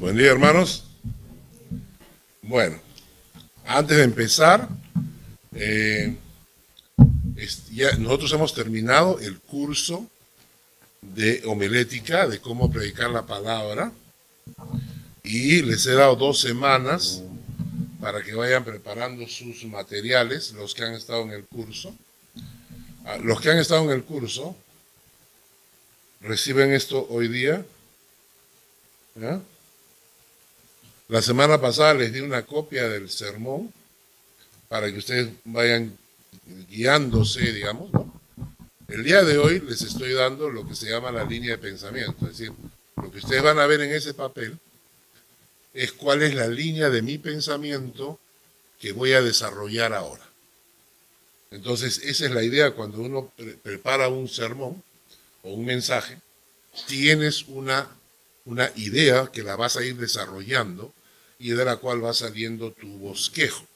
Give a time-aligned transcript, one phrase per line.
[0.00, 0.84] Buen día, hermanos.
[2.42, 2.80] Bueno,
[3.64, 4.68] antes de empezar,
[5.54, 6.16] eh,
[7.72, 10.10] ya nosotros hemos terminado el curso
[11.00, 13.92] de homilética, de cómo predicar la palabra,
[15.22, 17.22] y les he dado dos semanas
[18.00, 21.94] para que vayan preparando sus materiales, los que han estado en el curso.
[23.04, 24.56] Ah, los que han estado en el curso
[26.20, 27.64] reciben esto hoy día.
[31.08, 33.72] La semana pasada les di una copia del sermón
[34.68, 35.96] para que ustedes vayan
[36.68, 37.90] guiándose, digamos,
[38.88, 42.26] El día de hoy les estoy dando lo que se llama la línea de pensamiento,
[42.26, 42.52] es decir,
[42.96, 44.58] lo que ustedes van a ver en ese papel
[45.72, 48.18] es cuál es la línea de mi pensamiento
[48.78, 50.22] que voy a desarrollar ahora.
[51.50, 54.82] Entonces, esa es la idea cuando uno prepara un sermón
[55.42, 56.18] o un mensaje,
[56.86, 57.88] tienes una,
[58.44, 60.92] una idea que la vas a ir desarrollando
[61.38, 63.66] y de la cual va saliendo tu bosquejo.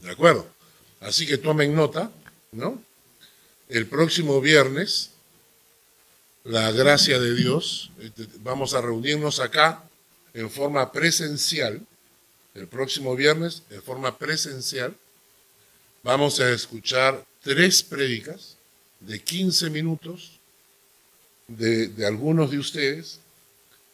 [0.00, 0.46] ¿De acuerdo?
[1.00, 2.10] Así que tomen nota,
[2.52, 2.82] ¿no?
[3.68, 5.10] El próximo viernes,
[6.44, 9.82] la gracia de Dios, este, vamos a reunirnos acá
[10.34, 11.80] en forma presencial,
[12.54, 14.94] el próximo viernes, en forma presencial,
[16.02, 18.56] vamos a escuchar tres prédicas
[19.00, 20.38] de 15 minutos
[21.48, 23.20] de, de, algunos de ustedes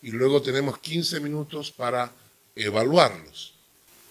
[0.02, 2.12] y luego tenemos 15 minutos para
[2.54, 3.54] evaluarlos.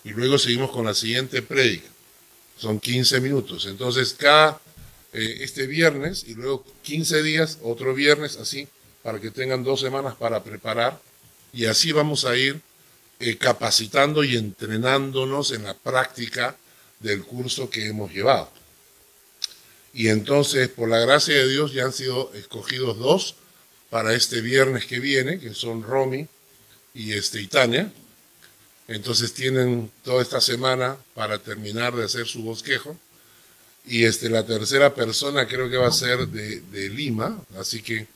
[0.03, 1.89] Y luego seguimos con la siguiente prédica
[2.59, 3.65] son 15 minutos.
[3.65, 4.59] Entonces, cada
[5.13, 8.67] eh, este viernes y luego 15 días, otro viernes, así,
[9.01, 10.99] para que tengan dos semanas para preparar.
[11.53, 12.59] Y así vamos a ir
[13.19, 16.57] eh, capacitando y entrenándonos en la práctica
[16.99, 18.51] del curso que hemos llevado.
[19.93, 23.35] Y entonces, por la gracia de Dios, ya han sido escogidos dos
[23.89, 26.27] para este viernes que viene, que son Romy
[26.93, 27.91] y este, Itania.
[28.87, 32.97] Entonces tienen toda esta semana para terminar de hacer su bosquejo.
[33.85, 38.07] Y este, la tercera persona creo que va a ser de, Lima, así que...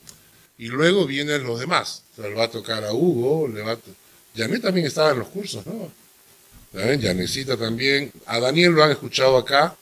[0.57, 2.03] Y luego vienen los demás.
[2.17, 3.79] le va a tocar a Hugo, le va a...
[4.35, 5.91] Janet también estaba en los cursos, ¿no?
[6.73, 8.11] Janecita también.
[8.25, 9.75] A Daniel lo han escuchado acá,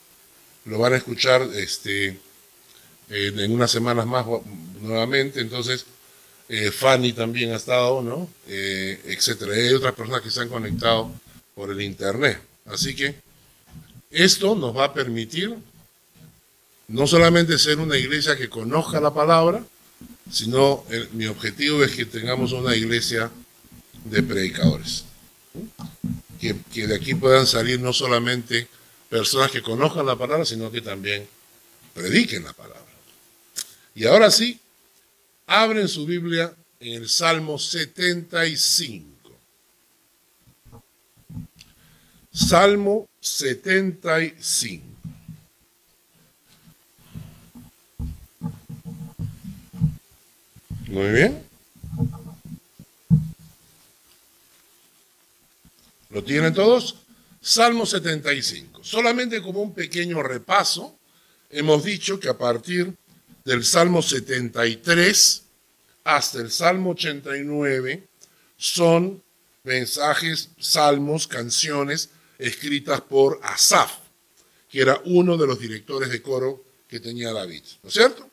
[0.65, 2.19] lo van a escuchar este,
[3.09, 4.25] en unas semanas más
[4.81, 5.39] nuevamente.
[5.39, 5.85] Entonces,
[6.49, 8.29] eh, Fanny también ha estado, ¿no?
[8.47, 9.53] Eh, etcétera.
[9.53, 11.11] Hay otras personas que se han conectado
[11.55, 12.39] por el Internet.
[12.65, 13.15] Así que
[14.09, 15.55] esto nos va a permitir
[16.87, 19.63] no solamente ser una iglesia que conozca la palabra,
[20.29, 23.31] sino mi objetivo es que tengamos una iglesia
[24.05, 25.05] de predicadores.
[26.39, 28.67] Que, que de aquí puedan salir no solamente
[29.09, 31.27] personas que conozcan la palabra, sino que también
[31.93, 32.81] prediquen la palabra.
[33.93, 34.60] Y ahora sí,
[35.47, 39.11] Abren su Biblia en el Salmo 75.
[42.31, 44.85] Salmo 75.
[50.87, 51.43] Muy bien.
[56.09, 56.95] ¿Lo tienen todos?
[57.39, 58.83] Salmo 75.
[58.83, 60.97] Solamente como un pequeño repaso,
[61.49, 62.93] hemos dicho que a partir
[63.43, 65.43] del Salmo 73
[66.03, 68.07] hasta el Salmo 89
[68.57, 69.23] son
[69.63, 73.91] mensajes, salmos, canciones escritas por Asaf,
[74.69, 78.29] que era uno de los directores de coro que tenía David, ¿no es cierto?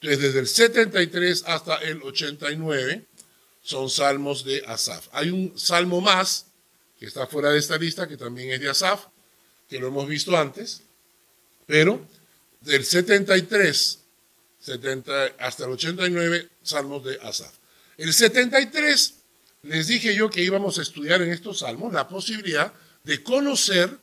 [0.00, 3.06] Entonces, desde el 73 hasta el 89
[3.62, 5.08] son salmos de Asaf.
[5.12, 6.46] Hay un salmo más
[6.98, 9.06] que está fuera de esta lista, que también es de Asaf,
[9.68, 10.82] que lo hemos visto antes,
[11.66, 12.04] pero
[12.60, 14.01] del 73
[14.62, 17.52] 70, hasta el 89 salmos de Asaf.
[17.96, 19.14] El 73
[19.62, 22.72] les dije yo que íbamos a estudiar en estos salmos la posibilidad
[23.04, 23.98] de conocer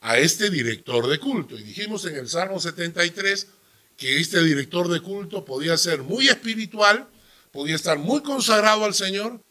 [0.00, 1.58] a este director de culto.
[1.58, 3.48] Y dijimos en el Salmo 73
[3.96, 7.08] que este director de culto podía ser muy espiritual,
[7.52, 9.42] podía estar muy consagrado al Señor,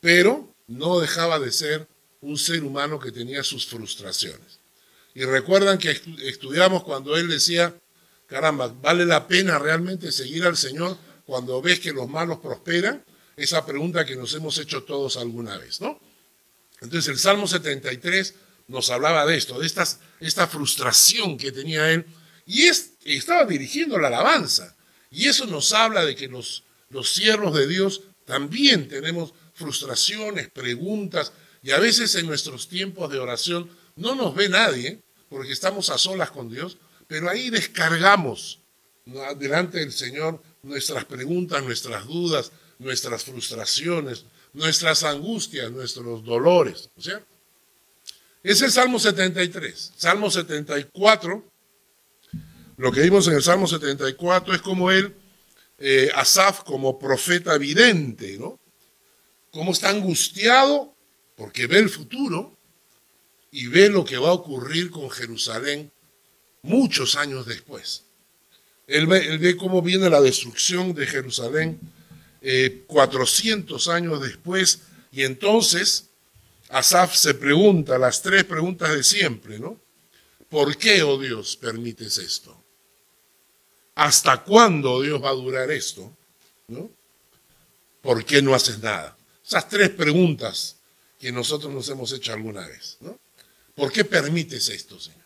[0.00, 1.88] pero no dejaba de ser
[2.20, 4.60] un ser humano que tenía sus frustraciones.
[5.14, 7.74] Y recuerdan que estudiamos cuando él decía,
[8.28, 10.96] caramba, ¿vale la pena realmente seguir al Señor
[11.26, 13.04] cuando ves que los malos prosperan?
[13.36, 16.00] Esa pregunta que nos hemos hecho todos alguna vez, ¿no?
[16.80, 18.34] Entonces el Salmo 73
[18.68, 22.04] nos hablaba de esto, de esta frustración que tenía él,
[22.46, 24.76] y es, estaba dirigiendo la alabanza.
[25.10, 31.32] Y eso nos habla de que los, los siervos de Dios también tenemos frustraciones, preguntas,
[31.62, 35.98] y a veces en nuestros tiempos de oración no nos ve nadie, porque estamos a
[35.98, 36.78] solas con Dios,
[37.08, 38.60] pero ahí descargamos
[39.38, 46.90] delante del Señor nuestras preguntas, nuestras dudas, nuestras frustraciones, nuestras angustias, nuestros dolores.
[46.94, 47.26] ¿no es cierto?
[48.42, 49.92] Es el Salmo 73.
[49.96, 51.44] Salmo 74,
[52.76, 55.14] lo que vimos en el Salmo 74 es como él,
[55.78, 58.60] eh, Asaf como profeta vidente, ¿no?
[59.50, 60.94] Cómo está angustiado
[61.36, 62.56] porque ve el futuro
[63.50, 65.90] y ve lo que va a ocurrir con Jerusalén
[66.62, 68.04] muchos años después.
[68.86, 71.78] Él ve, cómo viene la destrucción de Jerusalén
[72.86, 74.80] 400 eh, años después
[75.12, 76.08] y entonces
[76.70, 79.78] Asaf se pregunta las tres preguntas de siempre, ¿no?
[80.48, 82.56] ¿Por qué, oh Dios, permites esto?
[83.94, 86.14] ¿Hasta cuándo, oh Dios, va a durar esto?
[86.68, 86.90] ¿No?
[88.00, 89.16] ¿Por qué no haces nada?
[89.44, 90.76] Esas tres preguntas
[91.18, 93.18] que nosotros nos hemos hecho alguna vez, ¿no?
[93.74, 95.17] ¿Por qué permites esto, Señor?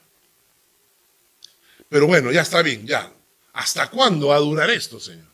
[1.93, 3.13] Pero bueno, ya está bien, ya.
[3.53, 5.29] ¿Hasta cuándo va a durar esto, Señor?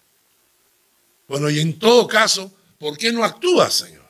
[1.28, 4.02] Bueno, y en todo caso, ¿por qué no actúas, Señor?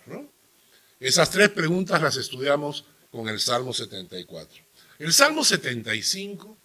[0.99, 4.65] Esas tres preguntas las estudiamos con el Salmo 74.
[4.99, 6.57] El Salmo 75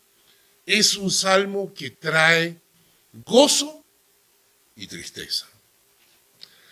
[0.66, 2.62] es un salmo que trae
[3.12, 3.84] gozo
[4.78, 5.48] y tristeza.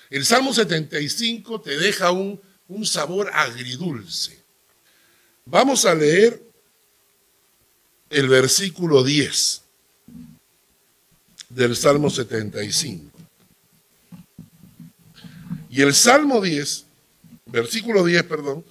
[0.10, 4.42] El Salmo 75 te deja un, un sabor agridulce.
[5.44, 6.51] Vamos a leer
[8.12, 9.62] el versículo 10
[11.50, 13.10] del Salmo 75.
[15.70, 16.86] Y el Salmo 10,
[17.46, 18.66] versículo 10, perdón,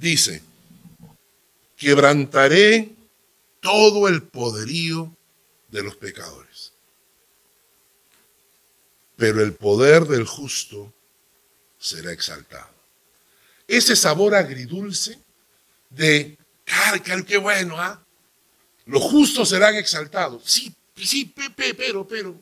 [0.00, 0.42] dice,
[1.76, 2.90] quebrantaré
[3.60, 5.14] todo el poderío
[5.68, 6.72] de los pecadores,
[9.16, 10.92] pero el poder del justo
[11.78, 12.70] será exaltado.
[13.68, 15.20] Ese sabor agridulce
[15.90, 18.02] de, car, qué bueno, ¿ah?
[18.88, 20.42] Los justos serán exaltados.
[20.46, 22.34] Sí, sí, pepe, pero, pero.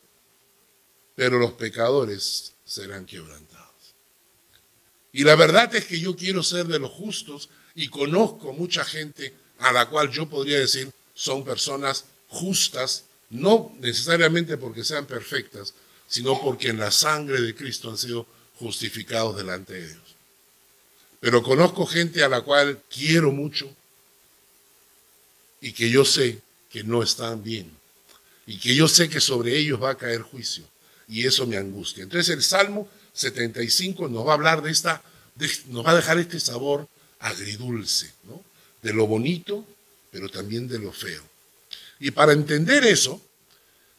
[1.17, 3.95] Pero los pecadores serán quebrantados.
[5.13, 9.35] Y la verdad es que yo quiero ser de los justos y conozco mucha gente
[9.59, 15.75] a la cual yo podría decir son personas justas, no necesariamente porque sean perfectas,
[16.07, 20.17] sino porque en la sangre de Cristo han sido justificados delante de Dios.
[21.19, 23.75] Pero conozco gente a la cual quiero mucho
[25.67, 26.39] y que yo sé
[26.71, 27.69] que no están bien
[28.47, 30.65] y que yo sé que sobre ellos va a caer juicio
[31.09, 32.05] y eso me angustia.
[32.05, 35.03] Entonces el Salmo 75 nos va a hablar de esta,
[35.67, 38.45] nos va a dejar este sabor agridulce, ¿no?
[38.81, 39.67] de lo bonito,
[40.13, 41.25] pero también de lo feo.
[41.99, 43.21] Y para entender eso,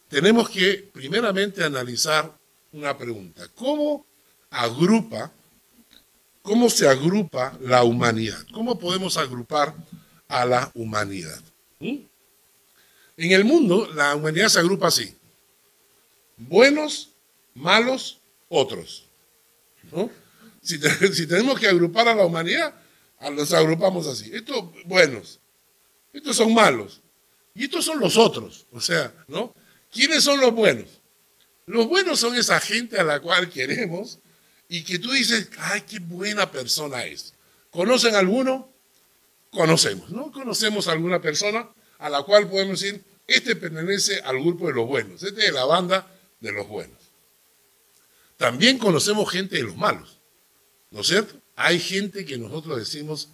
[0.08, 2.34] tenemos que primeramente analizar
[2.72, 3.46] una pregunta.
[3.54, 4.06] ¿Cómo
[4.48, 5.30] agrupa
[6.40, 8.38] ¿Cómo se agrupa la humanidad?
[8.54, 9.74] ¿Cómo podemos agrupar
[10.28, 11.42] a la humanidad?
[11.80, 12.08] En
[13.16, 15.14] el mundo, la humanidad se agrupa así.
[16.36, 17.10] Buenos,
[17.54, 19.08] malos, otros.
[20.60, 20.78] Si,
[21.26, 22.74] tenemos que agrupar a la humanidad,
[23.32, 24.30] los agrupamos así.
[24.34, 25.40] Estos buenos,
[26.12, 27.00] estos son malos.
[27.54, 28.66] Y estos son los otros.
[28.70, 29.54] O sea, ¿no?
[29.90, 31.00] ¿Quiénes son los buenos?
[31.64, 34.18] Los buenos son esa gente a la cual queremos,
[34.68, 37.32] y que tú dices, ay, qué buena persona es.
[37.70, 38.70] ¿Conocen alguno?
[39.50, 40.30] Conocemos, ¿no?
[40.30, 41.68] Conocemos a alguna persona
[41.98, 45.52] a la cual podemos decir, este pertenece al grupo de los buenos, este es de
[45.52, 46.06] la banda
[46.40, 46.96] de los buenos.
[48.36, 50.18] También conocemos gente de los malos,
[50.90, 51.34] ¿no es cierto?
[51.56, 53.30] Hay gente que nosotros decimos,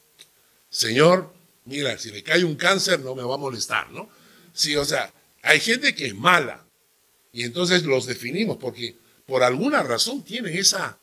[0.71, 1.33] Señor,
[1.67, 4.09] mira, si le cae un cáncer no me va a molestar, ¿no?
[4.53, 5.13] Sí, o sea,
[5.43, 6.65] hay gente que es mala
[7.33, 8.97] y entonces los definimos porque
[9.27, 10.99] por alguna razón tienen esa,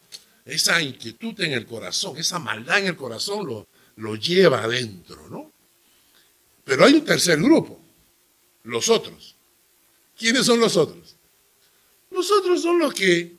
[0.46, 3.68] esa inquietud en el corazón, esa maldad en el corazón lo,
[3.98, 5.52] lo lleva adentro, ¿no?
[6.64, 7.80] Pero hay un tercer grupo,
[8.64, 9.36] los otros.
[10.18, 11.16] ¿Quiénes son los otros?
[12.12, 13.38] Los otros son los que,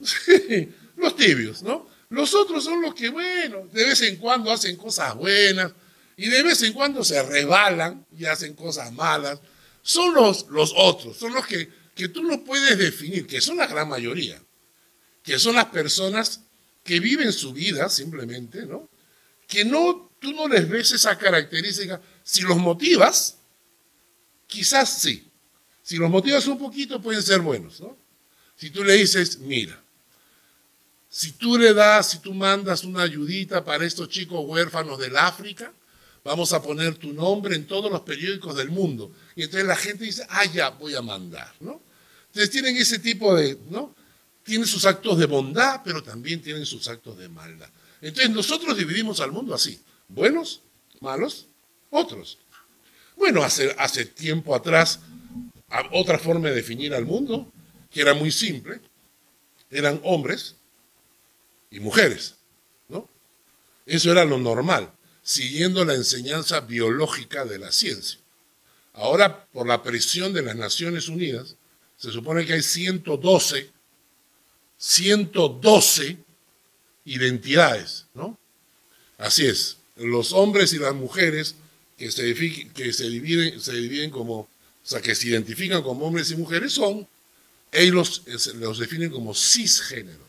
[0.96, 1.88] los tibios, ¿no?
[2.08, 5.72] Los otros son los que, bueno, de vez en cuando hacen cosas buenas
[6.16, 9.38] y de vez en cuando se rebalan y hacen cosas malas.
[9.82, 13.66] Son los, los otros, son los que, que tú no puedes definir, que son la
[13.66, 14.40] gran mayoría
[15.22, 16.40] que son las personas
[16.82, 18.88] que viven su vida simplemente, ¿no?
[19.50, 22.00] Que no, tú no les ves esa característica.
[22.22, 23.36] Si los motivas,
[24.46, 25.28] quizás sí.
[25.82, 27.98] Si los motivas un poquito, pueden ser buenos, ¿no?
[28.56, 29.82] Si tú le dices, mira,
[31.08, 35.72] si tú le das, si tú mandas una ayudita para estos chicos huérfanos del África,
[36.22, 39.12] vamos a poner tu nombre en todos los periódicos del mundo.
[39.34, 41.82] Y entonces la gente dice, ah, ya, voy a mandar, ¿no?
[42.26, 43.94] Entonces tienen ese tipo de, ¿no?
[44.44, 47.68] tienen sus actos de bondad, pero también tienen sus actos de maldad.
[48.00, 50.62] Entonces nosotros dividimos al mundo así, buenos,
[51.00, 51.46] malos,
[51.90, 52.38] otros.
[53.16, 55.00] Bueno, hace, hace tiempo atrás,
[55.92, 57.52] otra forma de definir al mundo,
[57.90, 58.80] que era muy simple,
[59.70, 60.56] eran hombres
[61.70, 62.36] y mujeres,
[62.88, 63.08] ¿no?
[63.86, 64.90] Eso era lo normal,
[65.22, 68.18] siguiendo la enseñanza biológica de la ciencia.
[68.94, 71.56] Ahora, por la presión de las Naciones Unidas,
[71.96, 73.70] se supone que hay 112,
[74.78, 76.18] 112
[77.04, 78.38] identidades, ¿no?
[79.18, 81.54] Así es, los hombres y las mujeres
[81.96, 82.34] que se,
[82.72, 84.48] que se, dividen, se dividen como, o
[84.82, 87.06] sea, que se identifican como hombres y mujeres son,
[87.72, 88.22] ellos
[88.54, 90.26] los definen como cisgéneros.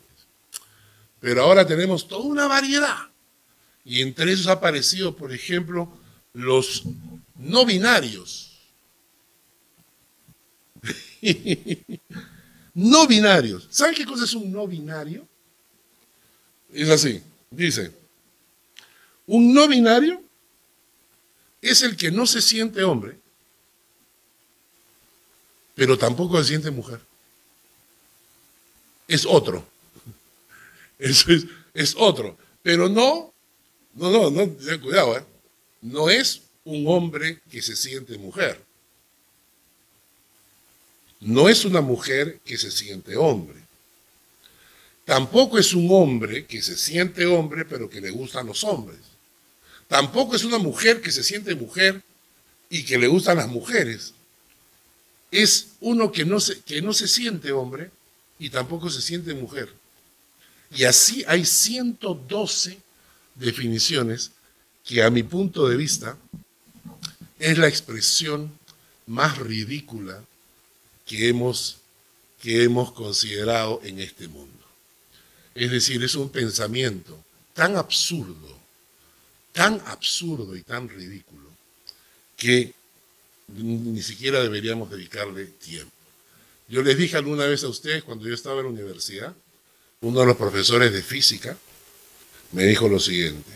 [1.19, 2.97] Pero ahora tenemos toda una variedad.
[3.85, 5.91] Y entre esos ha aparecido, por ejemplo,
[6.33, 6.83] los
[7.35, 8.59] no binarios.
[12.73, 13.67] no binarios.
[13.69, 15.27] ¿Saben qué cosa es un no binario?
[16.73, 17.91] Es así, dice,
[19.27, 20.21] un no binario
[21.61, 23.17] es el que no se siente hombre,
[25.75, 26.99] pero tampoco se siente mujer.
[29.07, 29.67] Es otro.
[30.99, 32.37] Eso es, es otro.
[32.63, 33.33] Pero no,
[33.95, 35.25] no, no, no, cuidado, ¿eh?
[35.81, 38.63] No es un hombre que se siente mujer.
[41.19, 43.59] No es una mujer que se siente hombre.
[45.05, 49.00] Tampoco es un hombre que se siente hombre pero que le gustan los hombres.
[49.88, 52.01] Tampoco es una mujer que se siente mujer
[52.70, 54.13] y que le gustan las mujeres.
[55.31, 57.91] Es uno que no se, que no se siente hombre
[58.39, 59.74] y tampoco se siente mujer.
[60.74, 62.77] Y así hay 112
[63.36, 64.31] definiciones
[64.86, 66.17] que a mi punto de vista
[67.39, 68.51] es la expresión
[69.08, 70.24] más ridícula
[71.05, 71.79] que hemos,
[72.41, 74.61] que hemos considerado en este mundo.
[75.53, 78.58] Es decir, es un pensamiento tan absurdo,
[79.51, 81.50] tan absurdo y tan ridículo,
[82.38, 82.74] que
[83.48, 85.91] ni siquiera deberíamos dedicarle tiempo.
[86.67, 89.36] Yo les dije alguna vez a ustedes, cuando yo estaba en la universidad,
[90.00, 91.58] uno de los profesores de física
[92.53, 93.51] me dijo lo siguiente.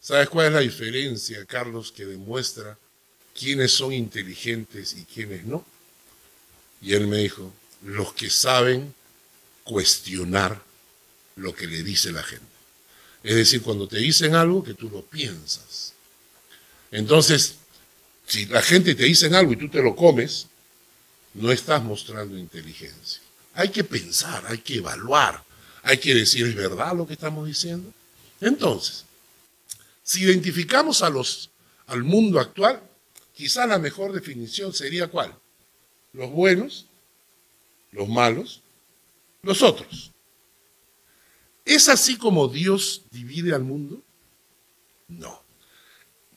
[0.00, 2.76] ¿Sabes cuál es la diferencia, Carlos, que demuestra
[3.34, 5.64] quiénes son inteligentes y quiénes no?
[6.82, 8.92] Y él me dijo, los que saben
[9.64, 10.65] cuestionar
[11.36, 12.46] lo que le dice la gente.
[13.22, 15.92] Es decir, cuando te dicen algo que tú lo piensas.
[16.90, 17.56] Entonces,
[18.26, 20.46] si la gente te dice algo y tú te lo comes,
[21.34, 23.20] no estás mostrando inteligencia.
[23.54, 25.42] Hay que pensar, hay que evaluar,
[25.82, 27.92] hay que decir, ¿es verdad lo que estamos diciendo?
[28.40, 29.04] Entonces,
[30.02, 31.50] si identificamos a los,
[31.86, 32.82] al mundo actual,
[33.34, 35.34] quizá la mejor definición sería cuál?
[36.12, 36.86] Los buenos,
[37.92, 38.62] los malos,
[39.42, 40.12] los otros.
[41.66, 44.00] ¿Es así como Dios divide al mundo?
[45.08, 45.42] No.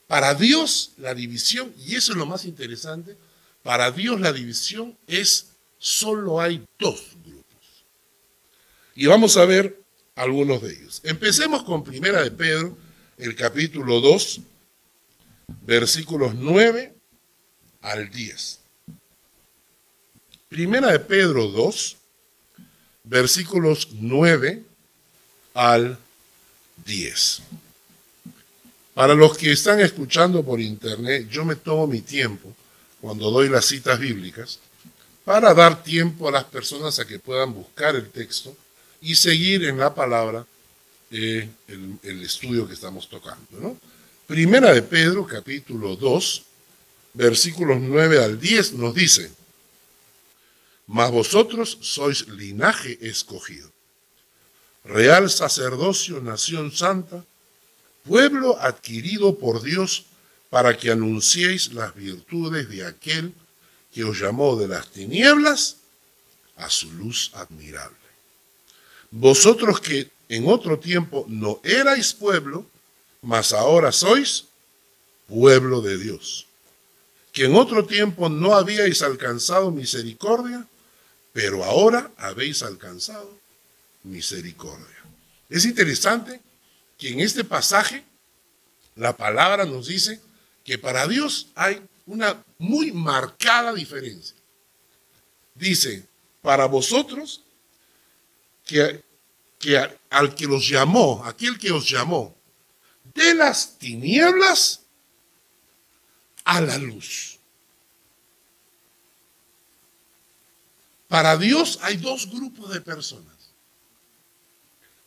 [0.07, 3.15] Para Dios la división, y eso es lo más interesante,
[3.61, 7.85] para Dios la división es solo hay dos grupos.
[8.95, 9.79] Y vamos a ver
[10.15, 10.99] algunos de ellos.
[11.03, 12.75] Empecemos con Primera de Pedro,
[13.19, 14.41] el capítulo 2,
[15.61, 16.95] versículos 9
[17.81, 18.59] al 10.
[20.47, 21.97] Primera de Pedro 2,
[23.03, 24.68] versículos 9
[25.59, 25.97] al
[26.85, 27.41] 10.
[28.93, 32.55] Para los que están escuchando por internet, yo me tomo mi tiempo
[33.01, 34.59] cuando doy las citas bíblicas
[35.25, 38.55] para dar tiempo a las personas a que puedan buscar el texto
[39.01, 40.45] y seguir en la palabra
[41.11, 41.51] el,
[42.23, 43.77] estudio que estamos tocando.
[44.27, 46.43] Primera de Pedro, capítulo 2,
[47.15, 49.29] versículos 9 al 10, nos dice,
[50.87, 53.69] mas vosotros sois linaje escogido
[54.89, 57.23] real sacerdocio, nación santa,
[58.03, 60.05] pueblo adquirido por Dios
[60.49, 63.33] para que anunciéis las virtudes de aquel
[63.93, 65.77] que os llamó de las tinieblas
[66.57, 67.95] a su luz admirable.
[69.11, 72.65] Vosotros que en otro tiempo no erais pueblo,
[73.21, 74.45] mas ahora sois
[75.27, 76.47] pueblo de Dios,
[77.31, 80.65] que en otro tiempo no habíais alcanzado misericordia,
[81.31, 83.39] pero ahora habéis alcanzado
[84.09, 84.97] misericordia.
[85.49, 86.41] Es interesante
[86.97, 88.03] que en este pasaje
[88.95, 90.21] la palabra nos dice
[90.65, 94.35] que para Dios hay una muy marcada diferencia.
[95.55, 96.05] Dice,
[96.41, 97.43] para vosotros,
[98.65, 99.03] que,
[99.57, 102.35] que al que los llamó, aquel que os llamó,
[103.13, 104.81] de las tinieblas
[106.43, 107.39] a la luz.
[111.07, 113.38] Para Dios hay dos grupos de personas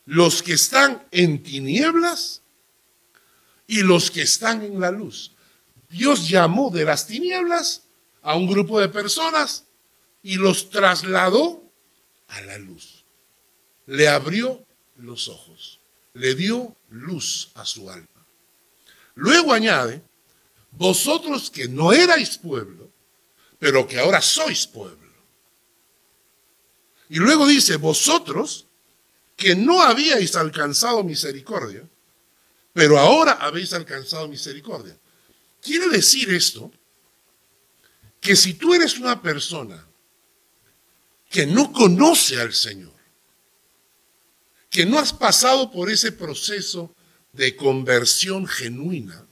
[0.05, 2.41] los que están en tinieblas
[3.67, 5.31] y los que están en la luz.
[5.89, 7.83] Dios llamó de las tinieblas
[8.21, 9.65] a un grupo de personas
[10.21, 11.63] y los trasladó
[12.27, 13.03] a la luz.
[13.85, 14.65] Le abrió
[14.97, 15.79] los ojos,
[16.13, 18.07] le dio luz a su alma.
[19.15, 20.01] Luego añade,
[20.71, 22.89] vosotros que no erais pueblo,
[23.59, 25.03] pero que ahora sois pueblo.
[27.09, 28.67] Y luego dice, vosotros
[29.35, 31.87] que no habíais alcanzado misericordia,
[32.73, 34.97] pero ahora habéis alcanzado misericordia.
[35.61, 36.71] Quiere decir esto
[38.19, 39.85] que si tú eres una persona
[41.29, 42.93] que no conoce al Señor,
[44.69, 46.93] que no has pasado por ese proceso
[47.31, 49.25] de conversión genuina,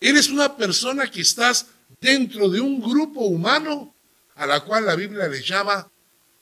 [0.00, 1.66] eres una persona que estás
[2.00, 3.94] dentro de un grupo humano
[4.34, 5.90] a la cual la Biblia le llama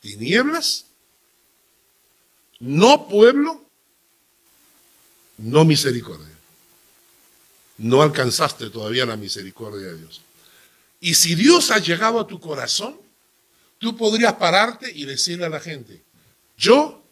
[0.00, 0.86] tinieblas,
[2.60, 3.64] no pueblo,
[5.38, 6.26] no misericordia.
[7.78, 10.20] No alcanzaste todavía la misericordia de Dios.
[11.00, 13.00] Y si Dios ha llegado a tu corazón,
[13.78, 16.02] tú podrías pararte y decirle a la gente,
[16.58, 17.02] yo,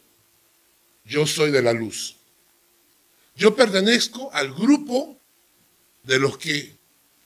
[1.05, 2.15] yo soy de la luz.
[3.35, 5.17] Yo pertenezco al grupo
[6.03, 6.77] de los que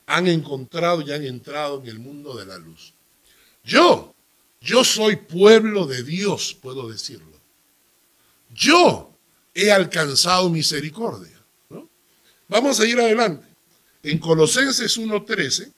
[0.05, 2.93] han encontrado y han entrado en el mundo de la luz.
[3.65, 4.15] Yo,
[4.61, 7.32] yo soy pueblo de Dios, puedo decirlo.
[8.53, 9.13] Yo
[9.53, 11.31] he alcanzado misericordia.
[12.47, 13.47] Vamos a ir adelante.
[14.03, 15.71] En Colosenses 1.13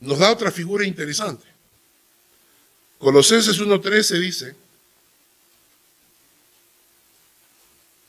[0.00, 1.44] nos da otra figura interesante.
[2.98, 4.56] Colosenses 1.13 dice,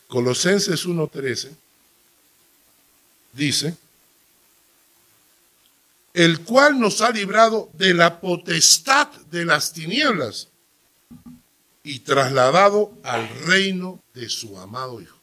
[0.08, 1.50] Colosenses 1.13
[3.34, 3.75] dice,
[6.13, 10.48] el cual nos ha librado de la potestad de las tinieblas
[11.88, 15.17] y trasladado al reino de su amado Hijo.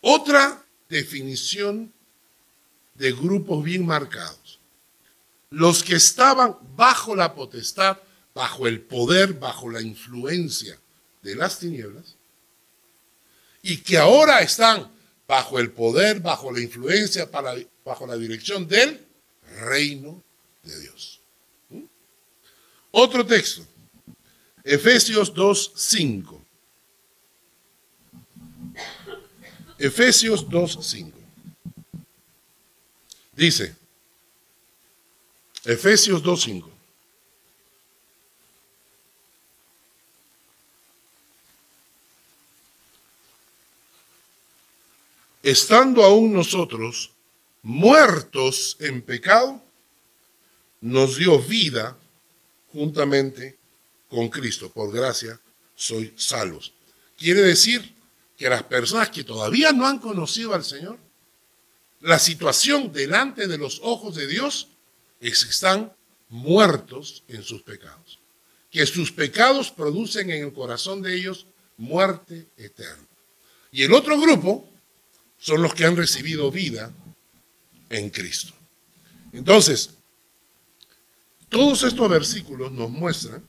[0.00, 1.92] Otra definición
[2.94, 4.58] de grupos bien marcados.
[5.50, 7.98] Los que estaban bajo la potestad,
[8.34, 10.80] bajo el poder, bajo la influencia
[11.22, 12.16] de las tinieblas,
[13.60, 14.90] y que ahora están
[15.28, 17.28] bajo el poder, bajo la influencia,
[17.84, 19.06] bajo la dirección del
[19.60, 20.22] reino
[20.62, 21.20] de Dios.
[21.68, 21.84] ¿Mm?
[22.92, 23.66] Otro texto,
[24.68, 26.40] Efesios 2.5.
[29.78, 31.12] Efesios 2.5.
[33.30, 33.76] Dice,
[35.64, 36.68] Efesios 2.5.
[45.44, 47.12] Estando aún nosotros
[47.62, 49.62] muertos en pecado,
[50.80, 51.96] nos dio vida
[52.72, 53.56] juntamente
[54.08, 54.70] con Cristo.
[54.70, 55.40] Por gracia
[55.74, 56.72] soy salvos.
[57.16, 57.94] Quiere decir
[58.36, 60.98] que las personas que todavía no han conocido al Señor,
[62.00, 64.68] la situación delante de los ojos de Dios
[65.20, 65.92] es que están
[66.28, 68.18] muertos en sus pecados.
[68.70, 73.06] Que sus pecados producen en el corazón de ellos muerte eterna.
[73.70, 74.68] Y el otro grupo
[75.38, 76.92] son los que han recibido vida
[77.88, 78.52] en Cristo.
[79.32, 79.90] Entonces,
[81.48, 83.46] todos estos versículos nos muestran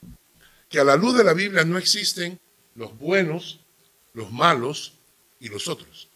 [0.69, 2.39] que a la luz de la Biblia no existen
[2.75, 3.59] los buenos
[4.17, 4.93] los malos
[5.39, 6.09] y los otros.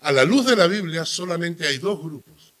[0.00, 2.54] A la luz de la Biblia solamente hay dos grupos.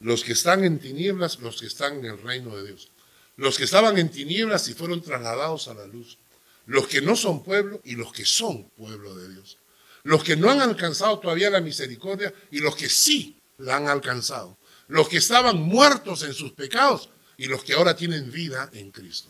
[0.00, 2.90] Los que están en tinieblas, los que están en el reino de Dios.
[3.36, 6.16] Los que estaban en tinieblas y fueron trasladados a la luz.
[6.64, 9.58] Los que no son pueblo y los que son pueblo de Dios.
[10.02, 14.56] Los que no han alcanzado todavía la misericordia y los que sí la han alcanzado.
[14.88, 19.28] Los que estaban muertos en sus pecados y los que ahora tienen vida en Cristo.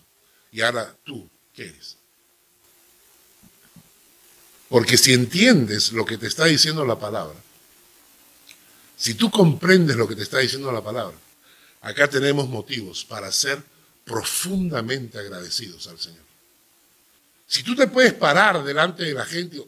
[0.50, 1.96] Y ahora tú, ¿qué eres?
[4.68, 7.38] Porque si entiendes lo que te está diciendo la palabra,
[8.96, 11.16] si tú comprendes lo que te está diciendo la palabra,
[11.80, 13.62] acá tenemos motivos para ser
[14.04, 16.22] profundamente agradecidos al Señor.
[17.46, 19.62] Si tú te puedes parar delante de la gente,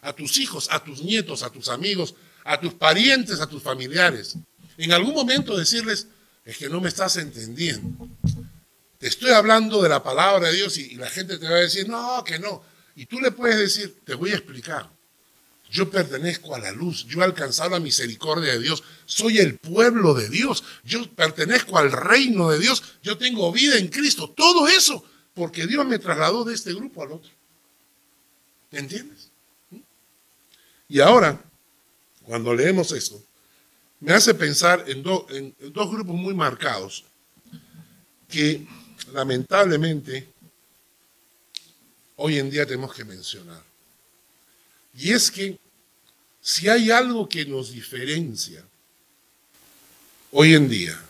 [0.00, 4.36] a, tus hijos, a tus nietos, a tus amigos, a tus parientes, a tus familiares,
[4.78, 6.06] en algún momento decirles,
[6.46, 8.08] es que no me estás entendiendo.
[8.98, 11.88] Te estoy hablando de la palabra de Dios y la gente te va a decir,
[11.88, 12.62] no, que no.
[12.94, 14.88] Y tú le puedes decir, te voy a explicar.
[15.68, 20.14] Yo pertenezco a la luz, yo he alcanzado la misericordia de Dios, soy el pueblo
[20.14, 25.04] de Dios, yo pertenezco al reino de Dios, yo tengo vida en Cristo, todo eso,
[25.34, 27.30] porque Dios me trasladó de este grupo al otro.
[28.70, 29.30] ¿Entiendes?
[30.88, 31.42] Y ahora,
[32.22, 33.20] cuando leemos esto,
[34.00, 37.04] me hace pensar en, dos grupos muy marcados
[38.28, 38.66] que
[39.12, 40.28] lamentablemente
[42.16, 43.62] hoy en día tenemos que mencionar.
[44.94, 45.58] Y es que
[46.40, 48.64] si hay algo que nos diferencia
[50.32, 51.00] hoy en día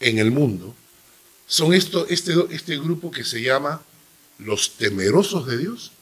[0.00, 0.74] en el mundo,
[1.46, 3.82] son esto, este, este grupo que se llama
[4.38, 5.92] los temerosos de Dios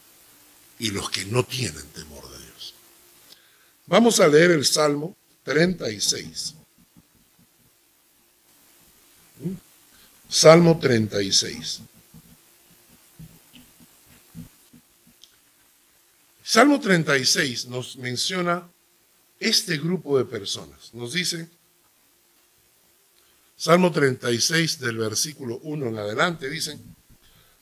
[0.78, 2.74] y los que no tienen temor de Dios.
[3.86, 6.54] Vamos a leer el Salmo 36.
[9.40, 9.52] ¿Mm?
[10.28, 11.80] Salmo 36.
[16.44, 18.68] Salmo 36 nos menciona
[19.40, 20.92] este grupo de personas.
[20.92, 21.48] Nos dice,
[23.56, 26.80] Salmo 36 del versículo 1 en adelante, dicen,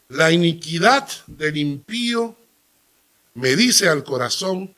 [0.09, 2.37] la iniquidad del impío
[3.35, 4.75] me dice al corazón,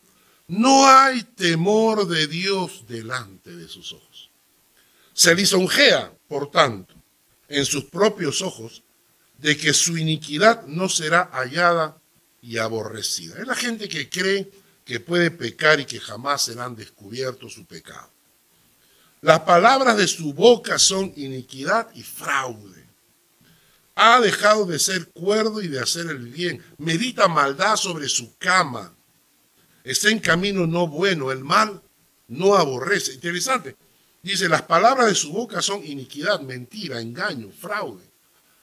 [0.47, 4.29] no hay temor de Dios delante de sus ojos.
[5.13, 6.95] Se lisonjea, por tanto,
[7.47, 8.83] en sus propios ojos,
[9.37, 11.97] de que su iniquidad no será hallada
[12.41, 13.39] y aborrecida.
[13.39, 14.51] Es la gente que cree
[14.85, 18.09] que puede pecar y que jamás serán descubiertos su pecado.
[19.21, 22.83] Las palabras de su boca son iniquidad y fraude.
[23.95, 26.63] Ha dejado de ser cuerdo y de hacer el bien.
[26.77, 28.93] Medita maldad sobre su cama.
[29.83, 31.31] Está en camino no bueno.
[31.31, 31.81] El mal
[32.27, 33.13] no aborrece.
[33.13, 33.75] Interesante.
[34.21, 38.03] Dice, las palabras de su boca son iniquidad, mentira, engaño, fraude.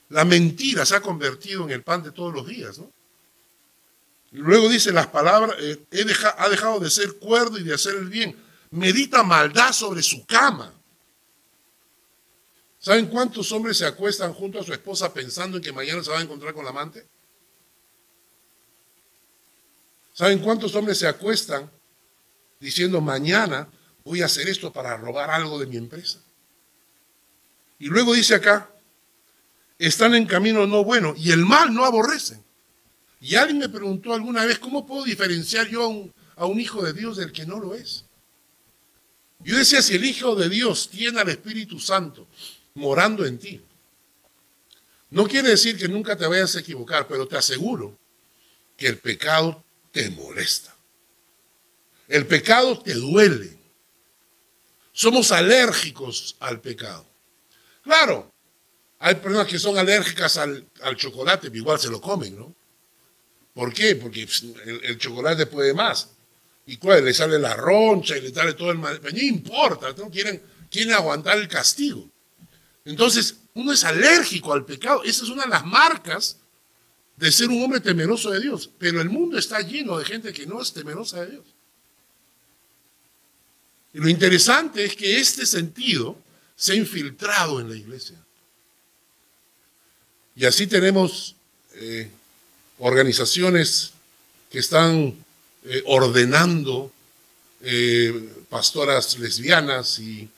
[0.09, 2.91] La mentira se ha convertido en el pan de todos los días, ¿no?
[4.33, 5.85] Luego dice las palabras, eh,
[6.39, 8.37] ha dejado de ser cuerdo y de hacer el bien.
[8.71, 10.73] Medita maldad sobre su cama.
[12.79, 16.19] ¿Saben cuántos hombres se acuestan junto a su esposa pensando en que mañana se va
[16.19, 17.07] a encontrar con la amante?
[20.13, 21.71] ¿Saben cuántos hombres se acuestan
[22.59, 23.69] diciendo mañana
[24.05, 26.21] voy a hacer esto para robar algo de mi empresa?
[27.79, 28.71] Y luego dice acá,
[29.79, 32.43] están en camino no bueno y el mal no aborrecen.
[33.21, 36.83] Y alguien me preguntó alguna vez, ¿cómo puedo diferenciar yo a un, a un hijo
[36.83, 38.05] de Dios del que no lo es?
[39.43, 42.27] Yo decía, si el Hijo de Dios tiene al Espíritu Santo
[42.75, 43.61] morando en ti,
[45.11, 47.99] no quiere decir que nunca te vayas a equivocar, pero te aseguro
[48.77, 50.75] que el pecado te molesta.
[52.09, 53.59] El pecado te duele.
[54.93, 57.07] Somos alérgicos al pecado.
[57.83, 58.33] Claro,
[58.99, 62.55] hay personas que son alérgicas al, chocolate, igual se lo comen, ¿no?
[63.55, 63.97] ¿Por qué?
[63.97, 66.11] Porque pues, el, chocolate puede más.
[66.67, 69.01] Y cuál, le sale la roncha y le sale todo el mal.
[69.01, 72.09] Pero no importa, no quieren aguantar el castigo.
[72.85, 75.03] Entonces, uno es alérgico al pecado.
[75.05, 76.40] Esa es una de las marcas
[77.21, 78.71] de ser un hombre temeroso de Dios.
[78.79, 81.45] Pero el mundo está lleno de gente que no es temerosa de Dios.
[83.93, 86.17] Y lo interesante es que este sentido
[86.57, 88.17] se ha infiltrado en la iglesia.
[90.35, 91.37] Y así tenemos
[91.75, 92.11] eh,
[92.79, 93.93] organizaciones
[94.51, 95.15] que están
[95.65, 96.91] eh, ordenando
[97.61, 100.31] eh, pastoras lesbianas y,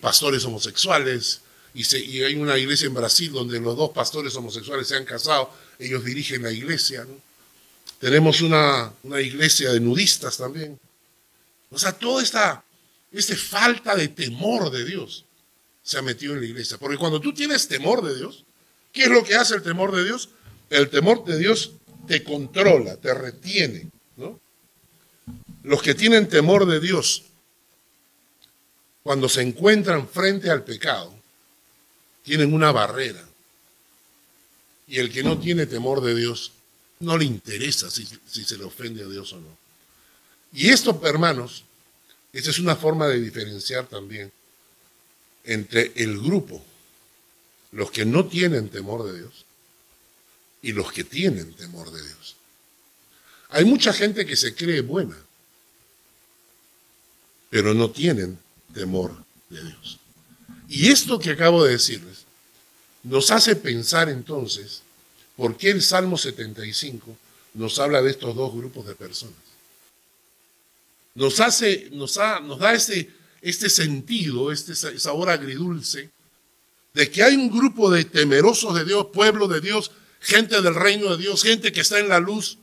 [0.00, 1.42] pastores homosexuales.
[1.74, 6.04] Y, hay una iglesia en Brasil donde los dos pastores homosexuales se han casado, ellos
[6.04, 7.04] dirigen la iglesia.
[7.98, 10.78] Tenemos una, iglesia de nudistas también.
[11.70, 12.64] O sea, toda esta,
[13.10, 15.24] esta falta de temor de Dios
[15.82, 16.78] se ha metido en la iglesia.
[16.78, 18.44] Porque cuando tú tienes temor de Dios,
[18.92, 20.28] ¿qué es lo que hace el temor de Dios?
[20.70, 21.72] El temor de Dios
[22.06, 23.90] te controla, te retiene.
[24.16, 24.38] ¿no?
[25.64, 27.24] Los que tienen temor de Dios,
[29.02, 31.23] cuando se encuentran frente al pecado,
[32.24, 33.24] tienen una barrera.
[34.88, 36.52] Y el que no tiene temor de Dios,
[37.00, 39.56] no le interesa si, se le ofende a Dios o no.
[40.52, 41.64] Y esto, hermanos,
[42.32, 44.32] esa es una forma de diferenciar también
[45.44, 46.64] entre el grupo,
[47.72, 49.44] los que no tienen temor de Dios,
[50.62, 52.36] y los que tienen temor de Dios.
[53.50, 55.16] Hay mucha gente que se cree buena,
[57.50, 58.38] pero no tienen
[58.72, 59.14] temor
[59.50, 59.98] de Dios.
[60.74, 62.24] Y esto que acabo de decirles
[63.04, 64.82] nos hace pensar entonces
[65.36, 67.16] por qué el Salmo 75
[67.54, 69.36] nos habla de estos dos grupos de personas.
[71.14, 73.08] Nos hace, nos, da este,
[73.40, 76.10] este sentido, este sabor agridulce,
[76.92, 81.16] de que hay un grupo de temerosos de Dios, pueblo de Dios, gente del reino
[81.16, 82.58] de Dios, gente que está en la luz,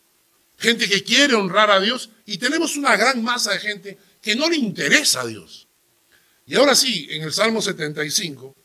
[0.58, 4.50] gente que quiere honrar a Dios y tenemos una gran masa de gente que no
[4.50, 5.68] le interesa a Dios.
[6.46, 8.56] Y ahora sí, en el Salmo 75,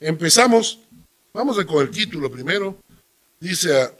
[0.00, 0.80] empezamos,
[1.32, 2.78] vamos con el título primero,
[3.40, 3.90] dice,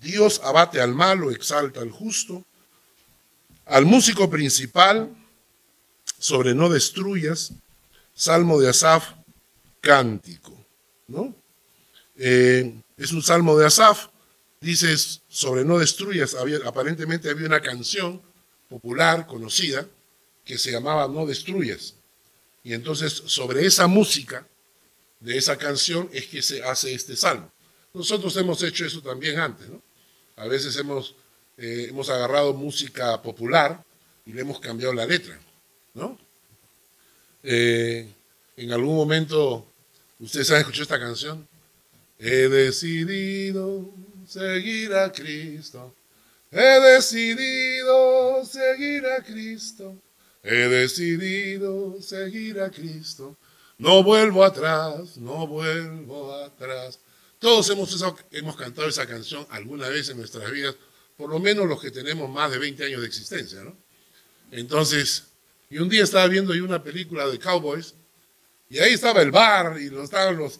[0.00, 2.44] Dios abate al malo, exalta al justo,
[3.66, 5.14] al músico principal,
[6.18, 7.52] sobre no destruyas,
[8.14, 9.12] Salmo de Asaf,
[9.80, 10.52] cántico,
[11.06, 11.34] ¿no?
[12.16, 14.08] Eh, es un salmo de Asaf.
[14.60, 16.34] Dices, sobre no destruyas,
[16.66, 18.20] aparentemente había una canción
[18.68, 19.86] popular, conocida,
[20.44, 21.94] que se llamaba No destruyas.
[22.68, 24.46] Y entonces sobre esa música
[25.20, 27.50] de esa canción es que se hace este salmo.
[27.94, 29.80] Nosotros hemos hecho eso también antes, ¿no?
[30.36, 31.14] A veces hemos,
[31.56, 33.82] eh, hemos agarrado música popular
[34.26, 35.40] y le hemos cambiado la letra,
[35.94, 36.18] ¿no?
[37.42, 38.06] Eh,
[38.58, 39.66] en algún momento,
[40.18, 41.48] ¿ustedes han escuchado esta canción?
[42.18, 43.90] He decidido
[44.26, 45.94] seguir a Cristo.
[46.50, 49.96] He decidido seguir a Cristo.
[50.42, 53.36] He decidido seguir a Cristo.
[53.78, 56.98] No vuelvo atrás, no vuelvo atrás.
[57.38, 60.74] Todos hemos, cantado esa canción alguna vez en nuestras vidas,
[61.16, 63.76] por lo menos los que tenemos más de 20 años de existencia, ¿no?
[64.50, 65.24] Entonces,
[65.70, 67.94] y un día estaba viendo yo una película de cowboys,
[68.68, 70.58] y ahí estaba el bar, y estaban los,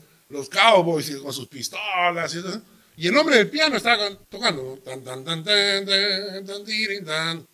[0.49, 2.37] cowboys con sus pistolas,
[2.97, 7.49] y, el hombre del piano estaba tocando, tan, tan, tan, tan, tan, tan, tan,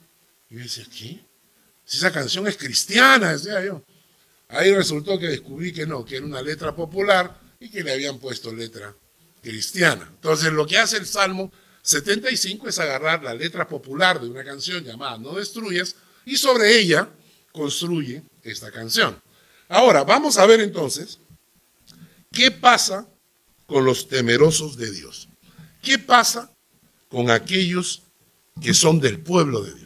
[0.51, 1.21] Y yo decía, ¿qué?
[1.85, 3.83] Si esa canción es cristiana, decía yo.
[4.49, 8.19] Ahí resultó que descubrí que no, que era una letra popular y que le habían
[8.19, 8.95] puesto letra
[9.43, 10.09] cristiana.
[10.15, 14.83] Entonces lo que hace el Salmo 75 es agarrar la letra popular de una canción
[14.83, 17.09] llamada No destruyas y sobre ella
[17.53, 19.21] construye esta canción.
[19.69, 21.19] Ahora, vamos a ver entonces
[22.33, 23.07] qué pasa
[23.67, 25.29] con los temerosos de Dios.
[25.83, 26.51] ¿Qué pasa
[27.09, 28.03] con aquellos
[28.63, 29.84] que son del pueblo de Dios?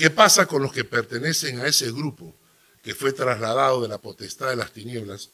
[0.00, 2.34] ¿Qué pasa con los que pertenecen a ese grupo
[2.82, 5.28] que fue trasladado de la potestad de las tinieblas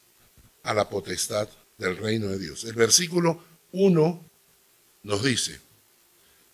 [0.61, 2.65] a la potestad del reino de Dios.
[2.65, 4.29] El versículo 1
[5.03, 5.61] nos dice,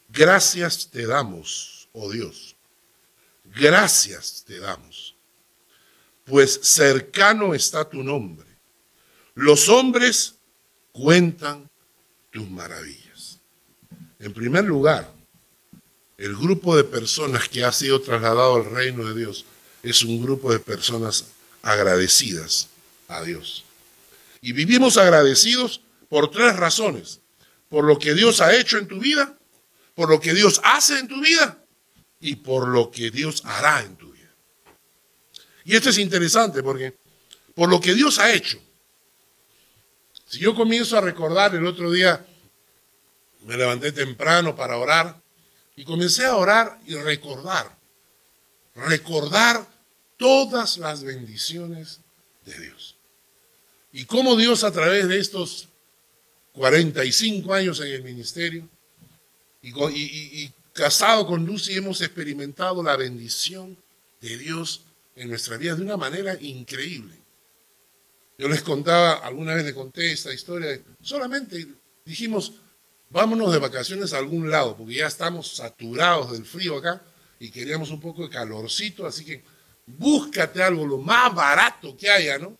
[0.09, 2.55] gracias te damos, oh Dios,
[3.45, 5.15] gracias te damos,
[6.23, 8.45] pues cercano está tu nombre.
[9.33, 10.35] Los hombres
[10.91, 11.67] cuentan
[12.29, 13.39] tus maravillas.
[14.19, 15.11] En primer lugar,
[16.17, 19.45] el grupo de personas que ha sido trasladado al reino de Dios
[19.81, 21.25] es un grupo de personas
[21.61, 22.69] agradecidas
[23.07, 23.63] a Dios.
[24.41, 27.19] Y vivimos agradecidos por tres razones.
[27.69, 29.35] Por lo que Dios ha hecho en tu vida,
[29.95, 31.57] por lo que Dios hace en tu vida
[32.19, 34.31] y por lo que Dios hará en tu vida.
[35.63, 36.95] Y esto es interesante porque
[37.55, 38.59] por lo que Dios ha hecho,
[40.27, 42.25] si yo comienzo a recordar el otro día,
[43.45, 45.22] me levanté temprano para orar
[45.75, 47.75] y comencé a orar y recordar,
[48.75, 49.67] recordar
[50.17, 51.99] todas las bendiciones
[52.45, 52.95] de Dios.
[53.91, 55.67] Y cómo Dios a través de estos
[56.53, 58.67] 45 años en el ministerio
[59.61, 63.77] y, casado con Lucy hemos experimentado la bendición
[64.21, 64.81] de Dios
[65.15, 67.15] en nuestra vida de una manera increíble.
[68.37, 71.67] Yo les contaba, alguna vez les conté esta historia, solamente
[72.03, 72.53] dijimos,
[73.13, 77.01] vámonos de vacaciones a algún lado, porque ya estamos saturados del frío acá
[77.39, 79.43] y queríamos un poco de calorcito, así que
[79.85, 82.57] búscate algo lo más barato que haya, ¿no?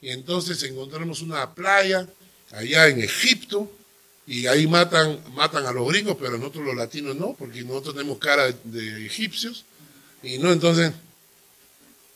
[0.00, 2.08] Y entonces encontramos una playa
[2.52, 3.70] allá en Egipto
[4.26, 8.18] y ahí matan, matan a los gringos, pero nosotros los latinos no, porque nosotros tenemos
[8.18, 9.64] cara de egipcios.
[10.22, 10.92] Y no, entonces,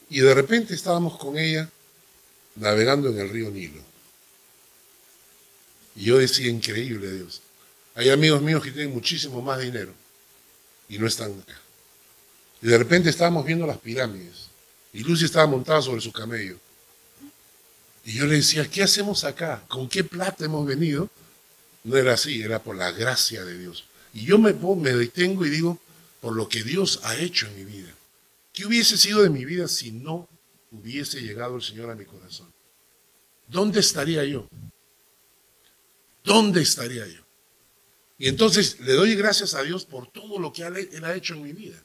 [0.09, 1.69] y de repente estábamos con ella
[2.55, 3.83] navegando en el río Nilo.
[5.97, 7.43] Y yo decía, increíble Dios.
[7.95, 9.93] Hay amigos míos que tienen muchísimo más dinero
[10.89, 11.61] y no están acá.
[12.63, 14.49] Y de repente estábamos viendo las pirámides.
[14.93, 16.59] Y Lucy estaba montada sobre su camello.
[18.05, 19.63] Y yo le decía, ¿qué hacemos acá?
[19.69, 21.09] ¿Con qué plata hemos venido?
[21.85, 23.85] No era así, era por la gracia de Dios.
[24.13, 25.79] Y yo me, me detengo y digo,
[26.21, 27.93] por lo que Dios ha hecho en mi vida.
[28.53, 30.29] ¿Qué hubiese sido de mi vida si no
[30.71, 32.53] hubiese llegado el Señor a mi corazón?
[33.49, 34.49] ¿Dónde estaría yo?
[36.23, 37.22] ¿Dónde estaría yo?
[38.23, 41.43] Y entonces le doy gracias a Dios por todo lo que Él ha hecho en
[41.43, 41.83] mi vida.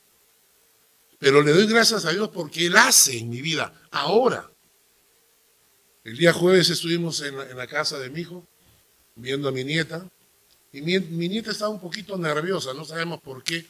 [1.17, 4.47] Pero le doy gracias a Dios porque Él hace en mi vida ahora.
[6.03, 8.45] El día jueves estuvimos en la, casa de mi hijo,
[9.15, 10.07] viendo a mi nieta,
[10.71, 13.65] y mi, nieta estaba un poquito nerviosa, no sabemos por qué,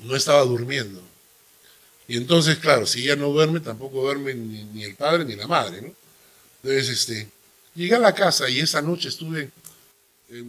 [0.00, 1.00] no estaba durmiendo.
[2.06, 5.80] Y entonces, claro, si ella no duerme, tampoco duerme ni, el padre ni la madre,
[5.80, 5.94] ¿no?
[6.62, 7.30] Entonces, este,
[7.74, 9.50] llegué a la casa y esa noche estuve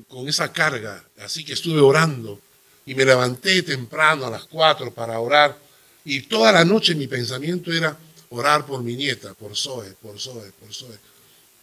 [0.07, 2.39] con esa carga, así que estuve orando
[2.85, 5.57] y me levanté temprano a las 4 para orar
[6.05, 7.97] y toda la noche mi pensamiento era
[8.29, 10.97] orar por mi nieta, por Zoe, por Zoe, por Zoe,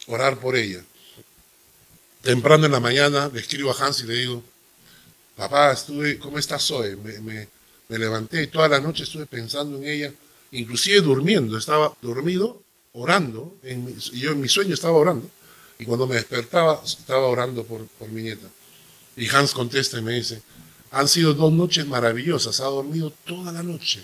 [0.07, 0.83] orar por ella.
[2.21, 4.43] Temprano en la mañana le escribo a Hans y le digo,
[5.35, 6.95] papá, estuve, ¿cómo está Zoe?
[6.95, 7.47] Me,
[7.97, 10.13] levanté y toda la noche estuve pensando en ella,
[10.51, 12.61] inclusive durmiendo, estaba dormido,
[12.93, 15.29] orando, y yo en mi sueño estaba orando,
[15.79, 18.47] y cuando me despertaba estaba orando por, mi nieta.
[19.15, 20.41] Y Hans contesta y me dice,
[20.91, 24.03] han sido dos noches maravillosas, ha dormido toda la noche.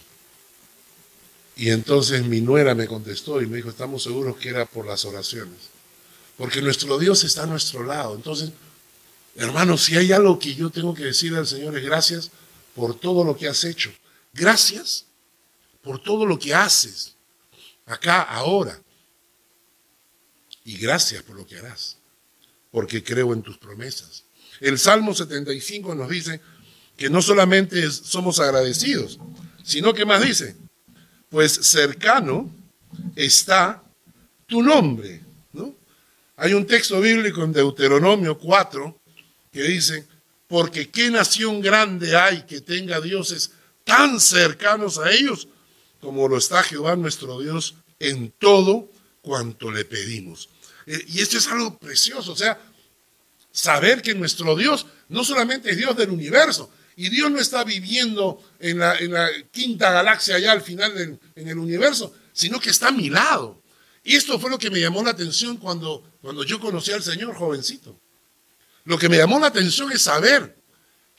[1.55, 5.05] Y entonces mi nuera me contestó y me dijo, estamos seguros que era por las
[5.05, 5.59] oraciones.
[6.37, 8.15] Porque nuestro Dios está a nuestro lado.
[8.15, 8.51] Entonces,
[9.35, 12.31] Hermano, si hay algo que yo tengo que decirle al Señor es gracias
[12.73, 13.91] por todo lo que has hecho.
[14.33, 15.05] Gracias
[15.81, 17.15] por todo lo que haces
[17.85, 18.79] acá, ahora.
[20.65, 21.97] Y gracias por lo que harás,
[22.71, 24.25] porque creo en tus promesas.
[24.59, 26.41] El Salmo 75 nos dice
[26.97, 29.19] que no solamente somos agradecidos,
[29.63, 30.55] sino que más dice,
[31.29, 32.49] pues cercano
[33.15, 33.83] está
[34.47, 35.21] tu nombre.
[35.53, 35.75] ¿no?
[36.37, 38.99] Hay un texto bíblico en Deuteronomio 4
[39.51, 40.07] que dice,
[40.47, 43.51] porque qué nación grande hay que tenga dioses
[43.83, 45.47] tan cercanos a ellos
[46.01, 48.89] como lo está Jehová nuestro Dios en todo
[49.21, 50.49] cuanto le pedimos.
[50.85, 52.59] Eh, y esto es algo precioso, o sea,
[53.51, 58.41] saber que nuestro Dios no solamente es Dios del universo, y Dios no está viviendo
[58.59, 63.09] en la, quinta galaxia allá al final en el universo, sino que está a mi
[63.09, 63.61] lado.
[64.03, 67.35] Y esto fue lo que me llamó la atención cuando, cuando yo conocí al Señor
[67.35, 67.99] jovencito.
[68.85, 70.55] Lo que me llamó la atención es saber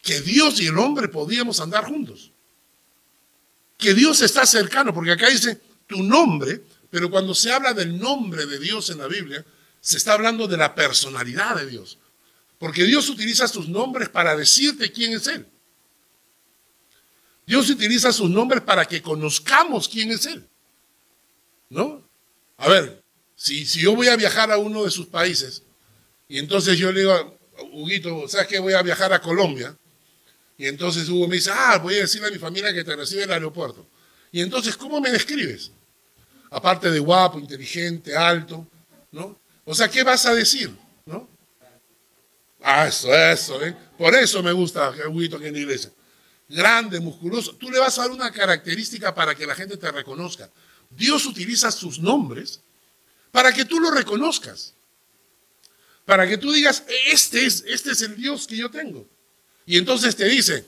[0.00, 2.30] que Dios y el hombre podíamos andar juntos.
[3.76, 8.46] Que Dios está cercano, porque acá dice tu nombre, pero cuando se habla del nombre
[8.46, 9.44] de Dios en la Biblia,
[9.86, 11.96] se está hablando de la personalidad de Dios.
[12.58, 15.46] Porque Dios utiliza sus nombres para decirte quién es Él.
[17.46, 20.44] Dios utiliza sus nombres para que conozcamos quién es Él.
[21.70, 22.02] ¿No?
[22.56, 23.00] A ver,
[23.36, 25.62] si, si yo voy a viajar a uno de sus países
[26.26, 27.38] y entonces yo le digo,
[27.70, 29.78] Huguito, ¿sabes que Voy a viajar a Colombia.
[30.58, 33.22] Y entonces Hugo me dice, ah, voy a decirle a mi familia que te recibe
[33.22, 33.86] en el aeropuerto.
[34.32, 35.70] Y entonces, ¿cómo me describes?
[36.50, 38.66] Aparte de guapo, inteligente, alto,
[39.12, 39.45] ¿no?
[39.66, 40.74] O sea, ¿qué vas a decir?
[41.04, 41.28] ¿No?
[42.62, 43.76] Ah, eso, eso, ¿eh?
[43.98, 45.92] Por eso me gusta Huguito que en la iglesia
[46.48, 47.54] grande, musculoso.
[47.56, 50.50] Tú le vas a dar una característica para que la gente te reconozca.
[50.90, 52.60] Dios utiliza sus nombres
[53.30, 54.74] para que tú lo reconozcas.
[56.04, 59.08] Para que tú digas, este es, este es el Dios que yo tengo.
[59.66, 60.64] Y entonces te dice,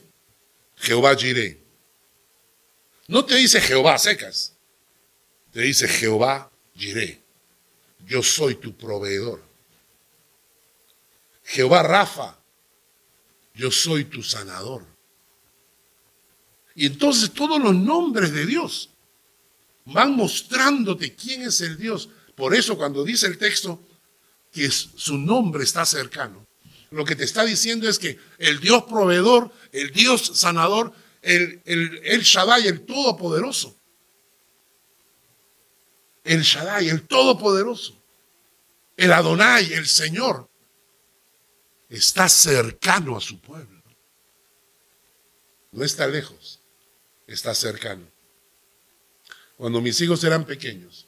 [0.76, 1.62] Jehová Jireh.
[3.06, 4.54] No te dice Jehová secas.
[5.52, 7.22] Te dice Jehová Jireh.
[8.06, 9.42] Yo soy tu proveedor.
[11.44, 12.38] Jehová Rafa.
[13.54, 14.84] Yo soy tu sanador.
[16.74, 18.90] Y entonces todos los nombres de Dios
[19.87, 22.08] van mostrándote quién es el Dios.
[22.37, 23.82] Por eso cuando dice el texto
[24.52, 26.46] que su nombre está cercano,
[26.90, 32.00] lo que te está diciendo es que el Dios proveedor, el Dios sanador, el, el,
[32.04, 33.77] el Shaddai, el Todopoderoso,
[36.28, 37.94] el Shaddai, el Todopoderoso,
[38.96, 40.48] el Adonai, el Señor,
[41.88, 43.82] está cercano a su pueblo.
[45.72, 46.58] No está lejos
[47.28, 48.04] está cercano.
[49.56, 51.06] Cuando mis hijos eran pequeños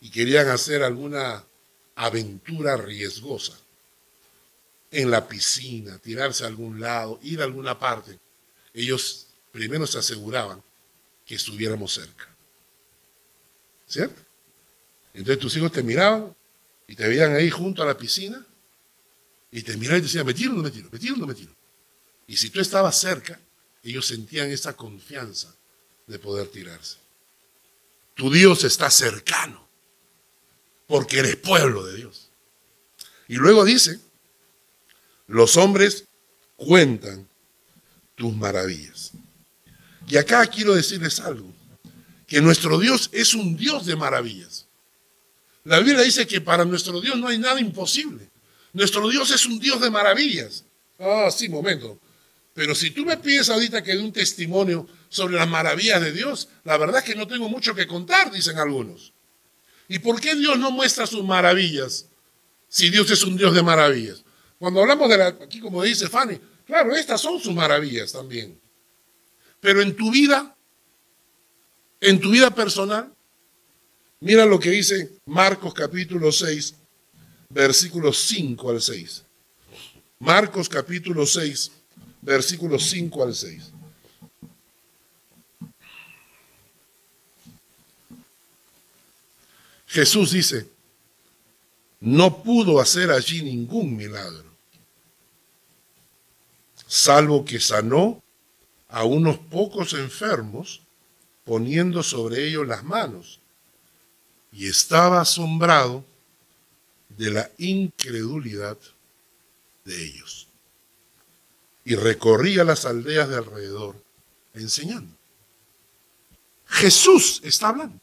[0.00, 1.44] y querían hacer alguna
[1.96, 3.58] aventura riesgosa,
[4.92, 8.18] en la piscina, tirarse a algún lado, ir a alguna parte,
[8.74, 10.62] ellos primero se aseguraban
[11.24, 12.29] que estuviéramos cerca.
[13.90, 14.22] ¿Cierto?
[15.12, 16.32] Entonces tus hijos te miraban
[16.86, 18.46] y te veían ahí junto a la piscina
[19.50, 21.34] y te miraban y te decían, me tiro no me tiro, me tiro no me
[21.34, 21.52] tiro.
[22.28, 23.40] Y si tú estabas cerca,
[23.82, 25.52] ellos sentían esa confianza
[26.06, 26.98] de poder tirarse.
[28.14, 29.68] Tu Dios está cercano,
[30.86, 32.30] porque eres pueblo de Dios.
[33.26, 33.98] Y luego dice,
[35.26, 36.04] los hombres
[36.54, 37.28] cuentan
[38.14, 39.10] tus maravillas.
[40.06, 41.52] Y acá quiero decirles algo,
[42.30, 44.68] que nuestro Dios es un Dios de maravillas.
[45.64, 48.30] La Biblia dice que para nuestro Dios no hay nada imposible.
[48.72, 50.64] Nuestro Dios es un Dios de maravillas.
[51.00, 51.98] Ah, sí, momento.
[52.54, 56.48] Pero si tú me pides ahorita que dé un testimonio sobre las maravillas de Dios,
[56.62, 59.12] la verdad es que no tengo mucho que contar, dicen algunos.
[59.88, 62.06] ¿Y por qué Dios no muestra sus maravillas
[62.68, 64.22] si Dios es un Dios de maravillas?
[64.56, 68.56] Cuando hablamos de la, aquí como dice Fanny, claro, estas son sus maravillas también.
[69.58, 70.56] Pero en tu vida,
[72.00, 73.12] en tu vida personal,
[74.20, 76.74] mira lo que dice Marcos capítulo 6,
[77.50, 79.24] versículos 5 al 6.
[80.18, 81.72] Marcos capítulo 6,
[82.22, 83.72] versículos 5 al 6.
[89.86, 90.68] Jesús dice,
[91.98, 94.44] no pudo hacer allí ningún milagro,
[96.86, 98.22] salvo que sanó
[98.88, 100.79] a unos pocos enfermos
[101.50, 103.40] poniendo sobre ellos las manos,
[104.52, 106.04] y estaba asombrado
[107.08, 108.78] de la incredulidad
[109.84, 110.46] de ellos
[111.84, 114.00] y recorría las aldeas de alrededor
[114.54, 115.12] enseñando.
[116.66, 117.98] Jesús está hablando.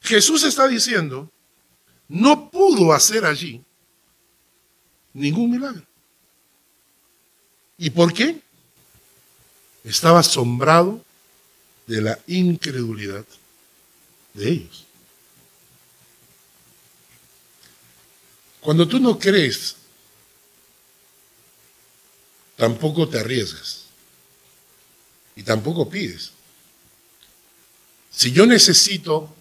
[0.00, 1.30] Jesús está diciendo,
[2.08, 3.62] no pudo hacer allí
[5.12, 5.86] ningún milagro.
[7.78, 8.40] ¿Y por qué?
[9.84, 11.03] Estaba asombrado
[11.86, 13.24] de la incredulidad
[14.32, 14.84] de ellos.
[18.60, 19.76] Cuando tú no crees,
[22.56, 23.84] tampoco te arriesgas
[25.36, 26.32] y tampoco pides.
[28.10, 29.34] Si yo necesito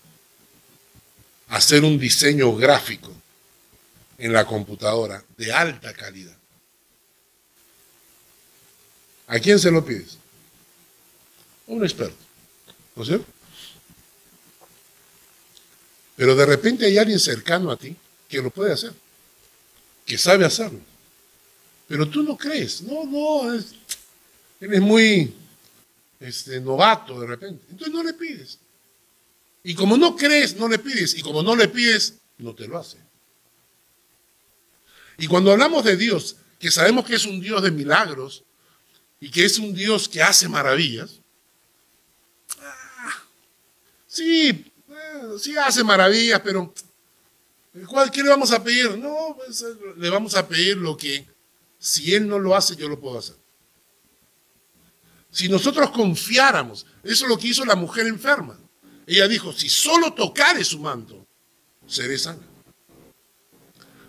[1.48, 3.14] hacer un diseño gráfico
[4.18, 6.38] en la computadora de alta calidad,
[9.28, 10.18] ¿a quién se lo pides?
[11.68, 12.18] A un experto,
[12.96, 13.26] ¿no es cierto?
[16.16, 17.96] Pero de repente hay alguien cercano a ti
[18.30, 18.94] que lo puede hacer,
[20.06, 20.80] que sabe hacerlo.
[21.88, 23.74] Pero tú no crees, no, no, es,
[24.60, 25.34] eres muy
[26.20, 27.66] este, novato de repente.
[27.70, 28.60] Entonces no le pides.
[29.64, 31.16] Y como no crees, no le pides.
[31.16, 32.98] Y como no le pides, no te lo hace.
[35.18, 38.44] Y cuando hablamos de Dios, que sabemos que es un Dios de milagros
[39.20, 41.20] y que es un Dios que hace maravillas,
[44.14, 44.72] sí,
[45.40, 46.74] sí hace maravillas, pero
[48.12, 48.98] ¿qué le vamos a pedir?
[48.98, 49.66] No, pues,
[49.98, 51.28] le vamos a pedir lo que
[51.80, 53.36] si Él no lo hace, yo lo puedo hacer.
[55.32, 58.58] Si nosotros confiáramos, eso es lo que hizo la mujer enferma.
[59.08, 61.26] Ella dijo, si solo tocare su manto,
[61.88, 62.40] seré sana.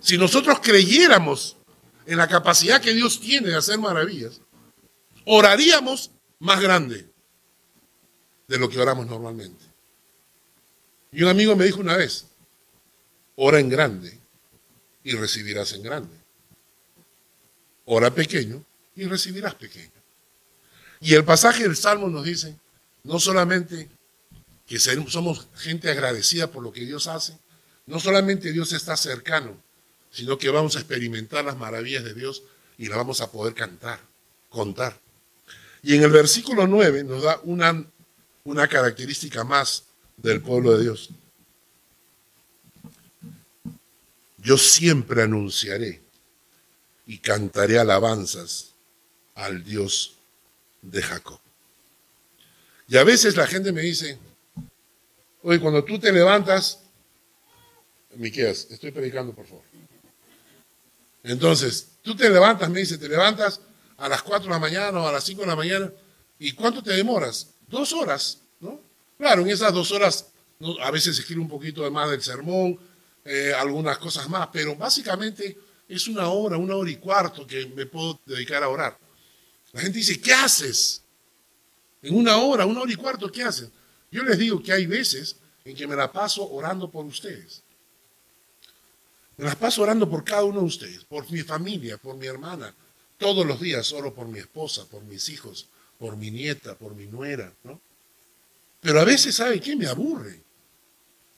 [0.01, 1.57] Si nosotros creyéramos
[2.05, 4.43] en la capacidad que Dios tiene de hacer maravillas,
[5.25, 7.09] oraríamos más grande
[8.47, 9.74] de lo que oramos normalmente.
[11.15, 12.27] Y un amigo me dijo una vez,
[13.37, 14.19] ora en grande
[15.05, 16.15] y recibirás en grande.
[17.85, 18.65] Ora pequeño
[18.97, 19.93] y recibirás pequeño.
[21.01, 22.57] Y el pasaje del Salmo nos dice,
[23.05, 23.89] no solamente
[24.67, 27.39] que somos gente agradecida por lo que Dios hace,
[27.87, 29.57] no solamente Dios está cercano,
[30.11, 32.43] sino que vamos a experimentar las maravillas de Dios
[32.77, 34.01] y las vamos a poder cantar,
[34.49, 34.99] contar.
[35.81, 37.85] Y en el versículo 9 nos da una,
[38.43, 39.85] una característica más
[40.17, 41.11] del pueblo de Dios.
[44.39, 46.03] Yo siempre anunciaré
[47.07, 48.75] y cantaré alabanzas
[49.35, 50.17] al Dios
[50.83, 51.41] de Jacob.
[52.89, 54.19] Y a veces la gente me dice,
[55.43, 56.81] oye, cuando tú te levantas,
[58.17, 59.65] Miqueas, estoy predicando por favor.
[61.23, 63.61] Entonces, tú te levantas, me dice, te levantas
[63.97, 65.91] a las 4 de la mañana o a las 5 de la mañana,
[66.39, 67.55] ¿y cuánto te demoras?
[67.67, 68.41] Dos horas.
[69.25, 70.27] Claro, en esas dos horas
[70.83, 72.79] a veces escribo un poquito más del sermón,
[73.25, 75.57] eh, algunas cosas más, pero básicamente
[75.89, 78.99] es una hora, una hora y cuarto que me puedo dedicar a orar.
[79.73, 81.01] La gente dice, ¿qué haces?
[82.03, 83.71] En una hora, una hora y cuarto, ¿qué haces?
[84.11, 87.63] Yo les digo que hay veces en que me la paso orando por ustedes.
[89.39, 92.75] Me las paso orando por cada uno de ustedes, por mi familia, por mi hermana.
[93.17, 97.07] Todos los días oro por mi esposa, por mis hijos, por mi nieta, por mi
[97.07, 97.81] nuera, ¿no?
[98.85, 99.75] Pero a veces, ¿sabe qué?
[99.75, 100.43] Me aburre.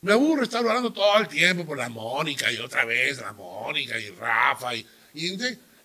[0.01, 3.97] Me aburre estar hablando todo el tiempo por la Mónica y otra vez la Mónica
[4.01, 4.74] y Rafa.
[4.74, 4.84] Y,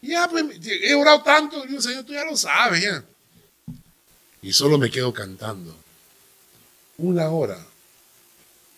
[0.01, 3.03] ya, pues, he orado tanto, digo, Señor, tú ya lo sabes, ya.
[4.41, 5.77] Y solo me quedo cantando.
[6.97, 7.63] Una hora,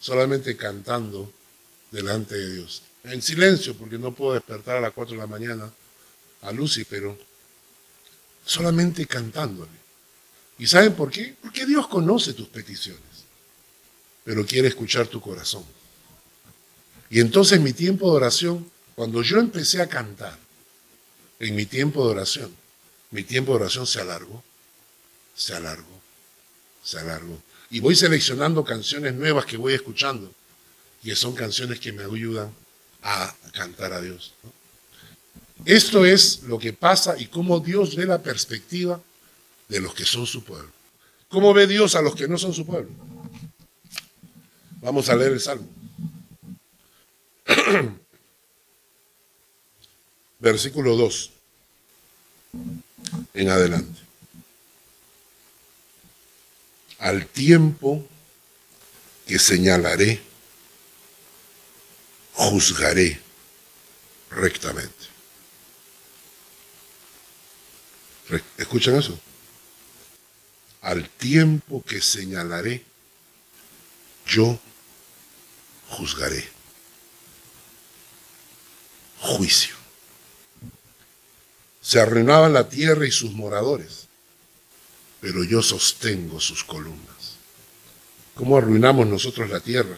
[0.02, 1.32] solamente cantando
[1.90, 2.84] delante de Dios.
[3.06, 5.72] En silencio, porque no puedo despertar a las 4 de la mañana
[6.42, 7.18] a Lucy, pero
[8.46, 9.83] solamente cantándole.
[10.58, 11.36] ¿Y saben por qué?
[11.42, 13.02] Porque Dios conoce tus peticiones,
[14.24, 15.64] pero quiere escuchar tu corazón.
[17.10, 20.38] Y entonces mi tiempo de oración, cuando yo empecé a cantar,
[21.40, 22.56] en mi tiempo de oración,
[23.12, 24.44] mi tiempo de oración se alargó,
[25.36, 26.02] se alargó,
[26.84, 27.42] se alargó.
[27.70, 30.32] Y voy seleccionando canciones nuevas que voy escuchando,
[31.04, 32.54] y son canciones que me ayudan
[33.02, 34.34] a cantar a Dios.
[35.66, 39.02] Esto es lo que pasa y cómo Dios ve la perspectiva
[39.74, 40.70] de los que son su pueblo.
[41.30, 42.92] ¿Cómo ve Dios a los que no son su pueblo?
[44.82, 45.68] Vamos a leer el Salmo.
[50.40, 51.32] Versículo 2
[53.34, 54.00] en adelante.
[57.00, 58.06] Al tiempo
[59.26, 60.22] que señalaré,
[62.34, 63.20] juzgaré
[64.30, 64.94] rectamente.
[68.60, 69.20] ¿Escuchan eso?
[70.84, 72.84] Al tiempo que señalaré,
[74.28, 74.60] yo
[75.90, 76.46] juzgaré.
[79.20, 79.76] Juicio.
[81.82, 84.08] Se arruinaban la tierra y sus moradores,
[85.22, 87.38] pero yo sostengo sus columnas.
[88.36, 89.98] ¿Cómo arruinamos nosotros la tierra?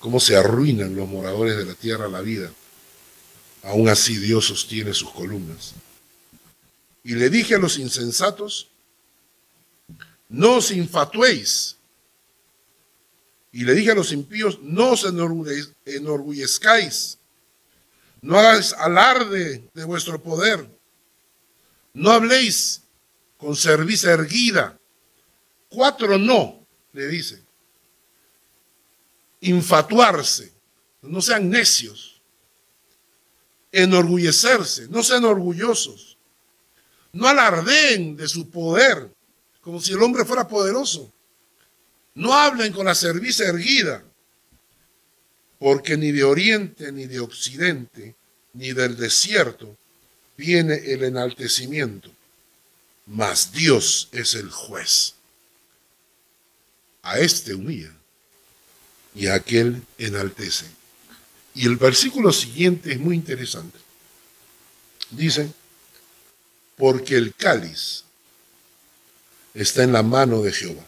[0.00, 2.52] ¿Cómo se arruinan los moradores de la tierra la vida?
[3.62, 5.72] Aún así Dios sostiene sus columnas.
[7.02, 8.68] Y le dije a los insensatos,
[10.34, 11.76] no os infatuéis.
[13.52, 17.18] Y le dije a los impíos, no os enorgullezcáis.
[18.20, 20.68] No hagáis alarde de vuestro poder.
[21.92, 22.82] No habléis
[23.38, 24.76] con cerviz erguida.
[25.68, 27.40] Cuatro no, le dice.
[29.40, 30.52] Infatuarse.
[31.02, 32.20] No sean necios.
[33.70, 34.88] Enorgullecerse.
[34.88, 36.18] No sean orgullosos.
[37.12, 39.14] No alardeen de su poder
[39.64, 41.10] como si el hombre fuera poderoso.
[42.14, 44.04] No hablen con la cerviz erguida
[45.58, 48.14] porque ni de oriente, ni de occidente,
[48.52, 49.76] ni del desierto
[50.36, 52.10] viene el enaltecimiento,
[53.06, 55.14] mas Dios es el juez.
[57.02, 57.92] A este humilla
[59.14, 60.66] y a aquel enaltece.
[61.54, 63.78] Y el versículo siguiente es muy interesante.
[65.10, 65.50] Dice,
[66.76, 68.04] porque el cáliz
[69.54, 70.84] está en la mano de Jehová.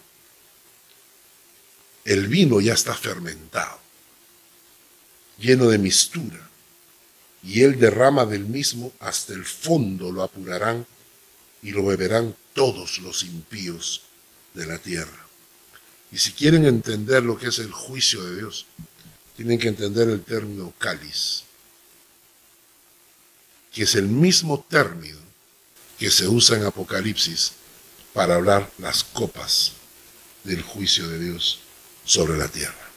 [2.05, 3.87] El vino ya está fermentado
[5.39, 6.49] lleno de mistura,
[7.43, 10.87] y él derrama del mismo hasta el fondo lo apurarán
[11.62, 14.03] y lo beberán todos los impíos
[14.55, 15.27] de la tierra.
[16.11, 18.67] Y si quieren entender lo que es el juicio de Dios,
[19.37, 21.43] tienen que entender el término cáliz,
[23.73, 25.19] que es el mismo término
[25.99, 27.53] que se usa en Apocalipsis
[28.17, 29.73] para hablar las copas
[30.43, 31.59] del juicio de Dios
[32.07, 32.89] sobre la tierra.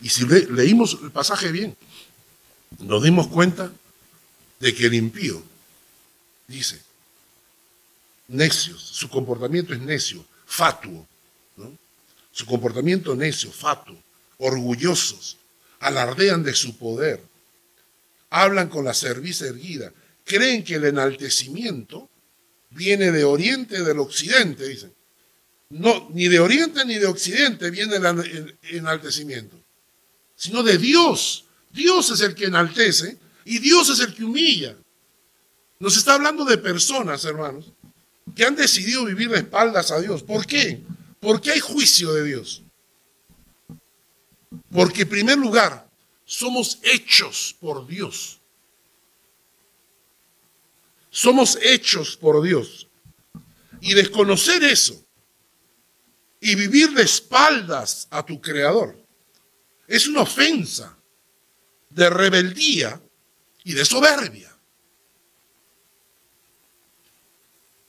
[0.00, 1.76] Y si leímos el pasaje bien,
[2.80, 3.70] nos dimos cuenta
[4.58, 5.40] de que el impío
[6.48, 6.82] dice,
[8.26, 11.06] necios, su comportamiento es necio, fatuo,
[12.32, 13.96] su comportamiento necio, fatuo,
[14.38, 15.36] orgullosos,
[15.78, 17.22] alardean de su poder,
[18.30, 19.92] hablan con la cerviz erguida,
[20.24, 22.10] creen que el enaltecimiento
[22.70, 24.94] viene de oriente del occidente, dicen.
[25.68, 29.56] No, ni de oriente ni de occidente viene el enaltecimiento
[30.36, 31.46] sino de Dios.
[31.72, 34.76] Dios es el que enaltece y Dios es el que humilla.
[35.80, 37.72] Nos está hablando de personas, hermanos,
[38.34, 40.22] que han decidido vivir de espaldas a Dios.
[40.22, 40.82] ¿Por qué?
[41.20, 42.62] Porque hay juicio de Dios.
[44.70, 45.88] Porque en primer lugar,
[46.24, 48.35] somos hechos por Dios.
[51.16, 52.88] Somos hechos por Dios.
[53.80, 55.02] Y desconocer eso
[56.38, 59.02] y vivir de espaldas a tu Creador
[59.86, 60.94] es una ofensa
[61.88, 63.00] de rebeldía
[63.64, 64.54] y de soberbia.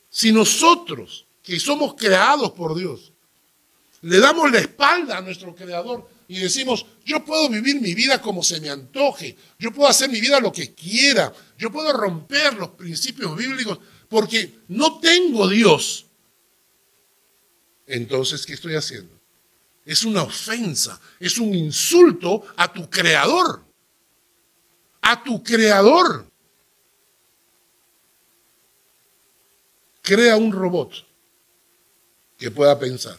[0.08, 3.12] Si nosotros, que somos creados por Dios,
[4.00, 8.42] le damos la espalda a nuestro creador y decimos, yo puedo vivir mi vida como
[8.42, 12.70] se me antoje, yo puedo hacer mi vida lo que quiera, yo puedo romper los
[12.70, 16.06] principios bíblicos porque no tengo Dios,
[17.86, 19.18] entonces, ¿qué estoy haciendo?
[19.88, 23.64] es una ofensa, es un insulto a tu creador.
[25.00, 26.26] A tu creador.
[30.02, 30.92] Crea un robot
[32.36, 33.16] que pueda pensar.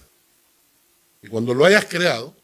[1.24, 2.36] Y cuando lo hayas creado,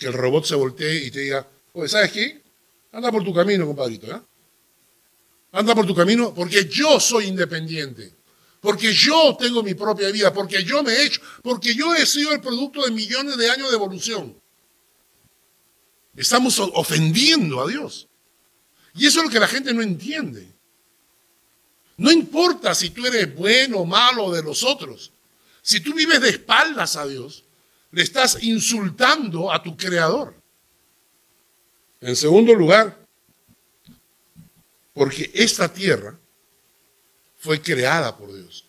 [0.00, 2.42] que el robot se voltee y te diga, oye, ¿sabes qué?
[2.90, 4.08] Anda por tu camino, compadrito.
[4.08, 4.20] ¿eh?
[5.52, 8.14] Anda por tu camino porque yo soy independiente
[8.60, 12.32] porque yo tengo mi propia vida, porque yo me he hecho, porque yo he sido
[12.32, 14.36] el producto de millones de años de evolución.
[16.14, 18.08] Estamos ofendiendo a Dios.
[18.94, 20.46] Y eso es lo que la gente no entiende.
[21.96, 25.10] No importa si tú eres bueno o malo de los otros.
[25.62, 27.44] Si tú vives de espaldas a Dios,
[27.92, 30.34] le estás insultando a tu creador.
[32.00, 32.98] En segundo lugar,
[34.94, 36.18] porque esta tierra
[37.38, 38.64] fue creada por Dios.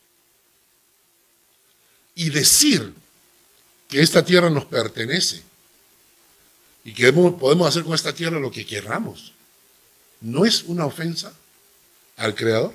[2.15, 2.93] Y decir
[3.87, 5.43] que esta tierra nos pertenece
[6.83, 9.33] y que podemos hacer con esta tierra lo que queramos,
[10.19, 11.33] no es una ofensa
[12.17, 12.73] al Creador.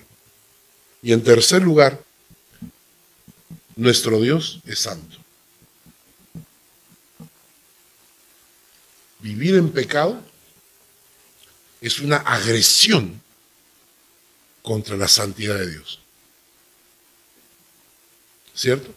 [1.03, 2.03] Y en tercer lugar,
[3.76, 5.18] nuestro Dios es santo.
[9.21, 10.23] Vivir en pecado
[11.81, 13.21] es una agresión
[14.62, 16.01] contra la santidad de Dios.
[18.55, 18.93] ¿Cierto?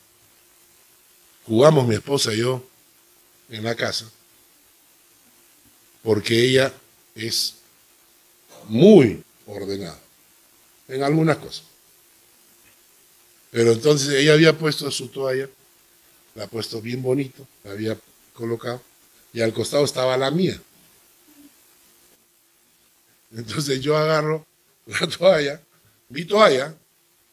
[1.45, 2.63] Jugamos mi esposa y yo
[3.49, 4.09] en la casa
[6.03, 6.73] porque ella
[7.15, 7.55] es
[8.67, 9.99] muy ordenada
[10.87, 11.63] en algunas cosas.
[13.51, 15.49] Pero entonces ella había puesto su toalla,
[16.35, 17.97] la ha puesto bien bonito, la había
[18.33, 18.81] colocado,
[19.33, 20.59] y al costado estaba la mía.
[23.31, 24.45] Entonces yo agarro
[24.85, 25.61] la toalla,
[26.09, 26.75] mi toalla,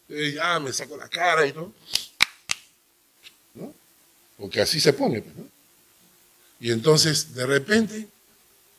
[0.07, 1.73] y ya me saco la cara y todo.
[3.55, 3.73] ¿No?
[4.37, 5.47] Porque así se pone, pues, ¿no?
[6.59, 8.07] Y entonces, de repente,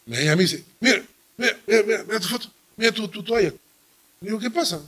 [0.07, 1.05] me ella me dice, mira,
[1.37, 3.53] mira, mira, mira, tu foto, mira tu, tu toalla.
[4.21, 4.83] digo, ¿qué pasa?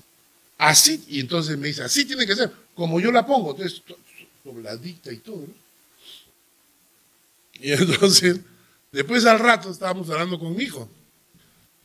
[0.59, 3.83] Así, y entonces me dice, así tiene que ser, como yo la pongo, entonces,
[4.45, 5.70] dobladita y todo, ¿no?
[7.61, 8.41] Y entonces,
[8.93, 10.89] después al rato estábamos hablando con mi hijo.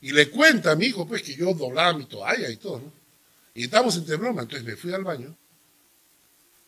[0.01, 2.91] Y le cuenta a mi hijo, pues, que yo doblaba mi toalla y todo, ¿no?
[3.53, 4.43] Y estábamos entre broma.
[4.43, 5.35] Entonces me fui al baño,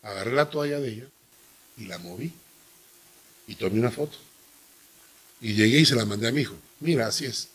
[0.02, 1.06] agarré la toalla de ella
[1.76, 2.32] y la moví.
[3.46, 4.16] Y tomé una foto.
[5.40, 6.56] Y llegué y se la mandé a mi hijo.
[6.80, 7.48] Mira, así es.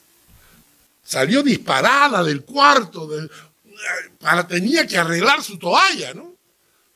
[1.03, 3.09] Salió disparada del cuarto.
[4.19, 6.33] para, tenía que arreglar su toalla, ¿no?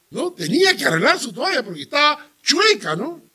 [0.09, 0.31] ¿No?
[0.31, 3.26] Tenía que arreglar su toalla porque estaba chueca, ¿no?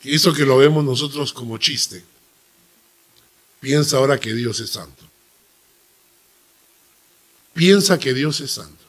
[0.00, 2.02] Que eso que lo vemos nosotros como chiste.
[3.60, 5.04] Piensa ahora que Dios es santo.
[7.52, 8.84] Piensa que Dios es santo.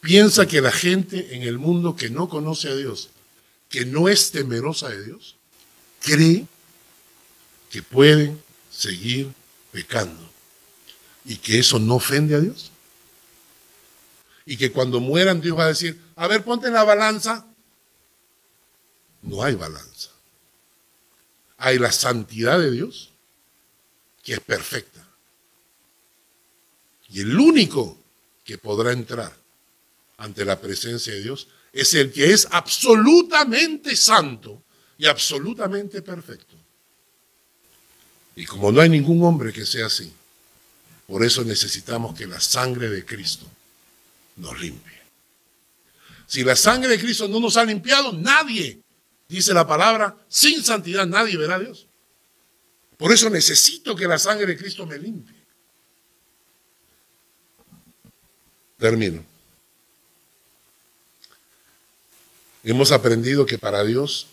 [0.00, 3.10] Piensa que la gente en el mundo que no conoce a Dios,
[3.68, 5.36] que no es temerosa de Dios,
[6.00, 6.46] cree
[7.70, 9.32] que pueden seguir
[9.72, 10.30] pecando
[11.24, 12.70] y que eso no ofende a Dios.
[14.46, 17.46] Y que cuando mueran Dios va a decir, a ver, ponte en la balanza.
[19.22, 20.10] No hay balanza.
[21.58, 23.10] Hay la santidad de Dios
[24.22, 25.06] que es perfecta.
[27.10, 27.98] Y el único
[28.44, 29.34] que podrá entrar
[30.18, 34.62] ante la presencia de Dios es el que es absolutamente santo
[34.98, 36.54] y absolutamente perfecto.
[38.36, 40.12] Y como no hay ningún hombre que sea así,
[41.06, 43.46] por eso necesitamos que la sangre de Cristo
[44.36, 45.00] nos limpie.
[46.26, 48.80] Si la sangre de Cristo no nos ha limpiado, nadie,
[49.36, 51.86] dice la palabra, sin santidad nadie verá a Dios.
[52.96, 55.36] Por eso necesito que la sangre de Cristo me limpie.
[58.76, 59.24] Termino.
[62.64, 64.26] Hemos aprendido que para Dios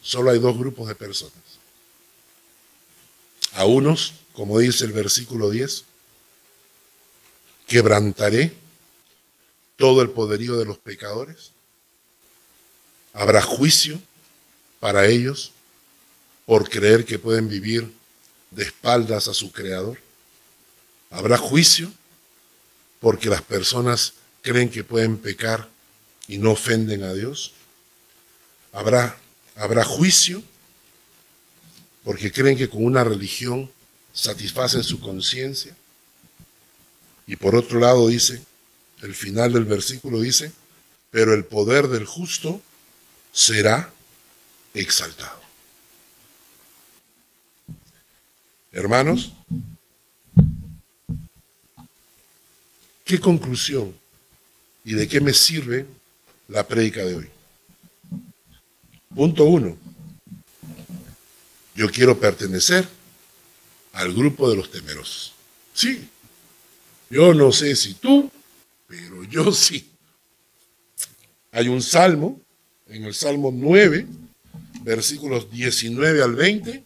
[0.00, 1.34] solo hay dos grupos de personas.
[3.54, 5.84] A unos, como dice el versículo 10,
[7.66, 8.54] quebrantaré
[9.76, 11.53] todo el poderío de los pecadores.
[13.14, 14.00] Habrá juicio
[14.80, 15.52] para ellos
[16.44, 17.90] por creer que pueden vivir
[18.50, 19.98] de espaldas a su Creador.
[21.10, 21.90] Habrá juicio
[23.00, 25.68] porque las personas creen que pueden pecar
[26.26, 27.52] y no ofenden a Dios.
[28.72, 29.16] Habrá,
[29.56, 30.42] habrá juicio
[32.02, 33.70] porque creen que con una religión
[34.12, 35.74] satisfacen su conciencia.
[37.26, 38.42] Y por otro lado dice,
[39.02, 40.52] el final del versículo dice,
[41.10, 42.60] pero el poder del justo
[43.34, 43.92] será
[44.72, 45.42] exaltado.
[48.70, 49.32] Hermanos,
[53.04, 53.94] ¿qué conclusión
[54.84, 55.86] y de qué me sirve
[56.48, 57.30] la prédica de hoy?
[59.14, 59.76] Punto uno.
[61.74, 62.88] Yo quiero pertenecer
[63.92, 65.34] al grupo de los temerosos.
[65.72, 66.08] Sí.
[67.10, 68.30] Yo no sé si tú,
[68.86, 69.90] pero yo sí.
[71.52, 72.40] Hay un salmo,
[72.86, 74.06] en el Salmo 9,
[74.82, 76.84] versículos 19 al 20,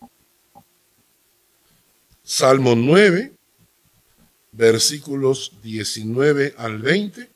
[2.23, 3.33] Salmo 9,
[4.53, 7.31] versículos 19 al 20.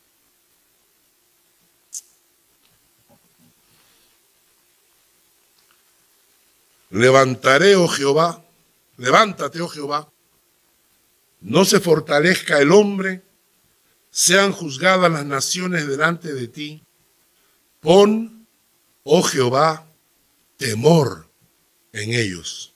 [6.90, 8.44] Levantaré, oh Jehová,
[8.98, 10.12] levántate, oh Jehová,
[11.40, 13.22] no se fortalezca el hombre,
[14.10, 16.82] sean juzgadas las naciones delante de ti.
[17.80, 18.41] Pon,
[19.04, 19.86] oh Jehová,
[20.56, 21.28] temor
[21.92, 22.72] en ellos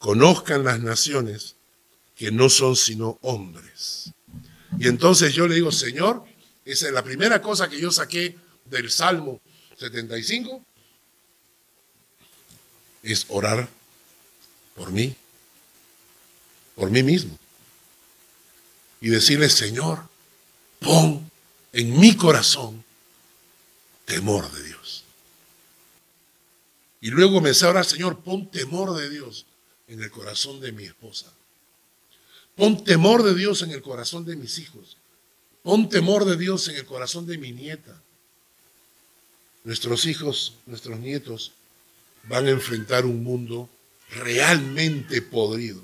[0.00, 1.56] conozcan las naciones
[2.16, 4.12] que no son sino hombres.
[4.78, 6.24] Y entonces yo le digo, Señor,
[6.64, 9.40] esa es la primera cosa que yo saqué del Salmo
[9.78, 10.64] 75,
[13.02, 13.68] es orar
[14.74, 15.14] por mí,
[16.74, 17.38] por mí mismo.
[19.00, 20.00] Y decirle, Señor,
[20.78, 21.30] pon
[21.72, 22.84] en mi corazón
[24.04, 24.79] temor de Dios.
[27.00, 29.46] Y luego me a Señor, pon temor de Dios
[29.88, 31.32] en el corazón de mi esposa.
[32.56, 34.96] Pon temor de Dios en el corazón de mis hijos.
[35.62, 38.02] Pon temor de Dios en el corazón de mi nieta.
[39.64, 41.52] Nuestros hijos, nuestros nietos
[42.24, 43.68] van a enfrentar un mundo
[44.10, 45.82] realmente podrido.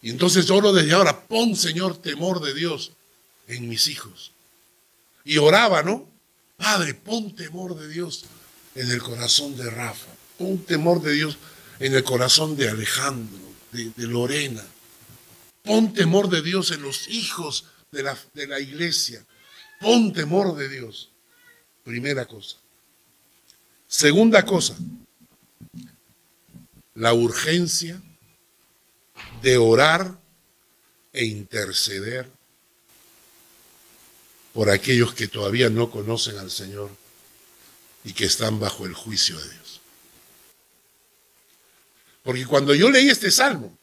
[0.00, 2.92] Y entonces oro desde ahora, pon Señor temor de Dios
[3.46, 4.32] en mis hijos.
[5.24, 6.08] Y oraba, ¿no?
[6.56, 8.24] Padre, pon temor de Dios
[8.74, 10.10] en el corazón de Rafa.
[10.38, 11.38] Pon temor de Dios
[11.78, 13.38] en el corazón de Alejandro,
[13.72, 14.64] de, Lorena.
[15.62, 19.24] Pon temor de Dios en los hijos de la, de la iglesia.
[19.80, 21.10] Pon temor de Dios.
[21.84, 22.56] Primera cosa.
[23.86, 24.76] Segunda cosa,
[26.94, 28.00] la urgencia
[29.42, 30.18] de orar
[31.12, 32.30] e interceder
[34.54, 36.90] por aquellos que todavía no conocen al Señor
[38.04, 39.80] y que están bajo el juicio de Dios.
[42.22, 43.76] Porque cuando yo leí este salmo,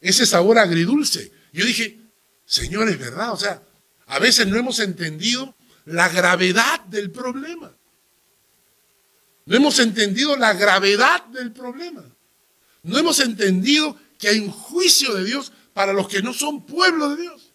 [0.00, 1.98] ese sabor agridulce, yo dije,
[2.44, 3.62] Señor, es verdad, o sea,
[4.06, 7.72] a veces no hemos entendido la gravedad del problema.
[9.46, 12.04] No hemos entendido la gravedad del problema.
[12.82, 17.10] No hemos entendido que hay un juicio de Dios para los que no son pueblo
[17.10, 17.52] de Dios.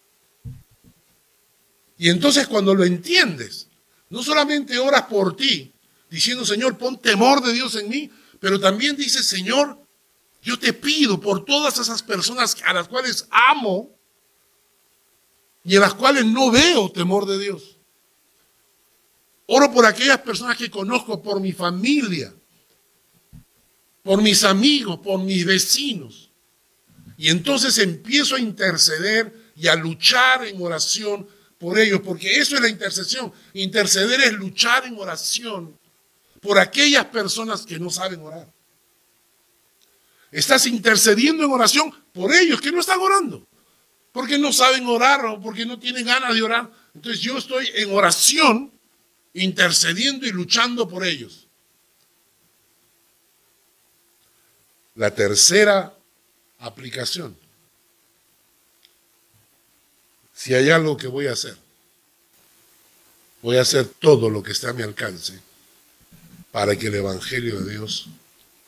[1.98, 3.68] Y entonces cuando lo entiendes,
[4.10, 5.71] no solamente oras por ti,
[6.12, 9.80] diciendo, Señor, pon temor de Dios en mí, pero también dices, Señor,
[10.42, 13.96] yo te pido por todas esas personas a las cuales amo
[15.64, 17.78] y en las cuales no veo temor de Dios.
[19.46, 22.34] Oro por aquellas personas que conozco, por mi familia,
[24.02, 26.30] por mis amigos, por mis vecinos.
[27.16, 31.26] Y entonces empiezo a interceder y a luchar en oración
[31.58, 33.32] por ellos, porque eso es la intercesión.
[33.54, 35.80] Interceder es luchar en oración
[36.42, 38.52] por aquellas personas que no saben orar.
[40.32, 43.46] Estás intercediendo en oración por ellos que no están orando,
[44.10, 46.68] porque no saben orar o porque no tienen ganas de orar.
[46.94, 48.72] Entonces yo estoy en oración,
[49.34, 51.46] intercediendo y luchando por ellos.
[54.96, 55.94] La tercera
[56.58, 57.36] aplicación.
[60.34, 61.56] Si hay algo que voy a hacer,
[63.42, 65.40] voy a hacer todo lo que esté a mi alcance
[66.52, 68.06] para que el Evangelio de Dios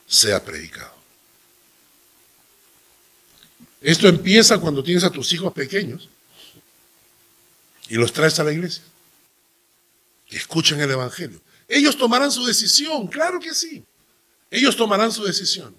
[0.06, 0.92] sea predicado.
[3.80, 6.08] Esto empieza cuando tienes a tus hijos pequeños
[7.88, 8.82] y los traes a la iglesia.
[10.26, 11.40] Que escuchen el Evangelio.
[11.68, 13.84] Ellos tomarán su decisión, claro que sí.
[14.50, 15.76] Ellos tomarán su decisión.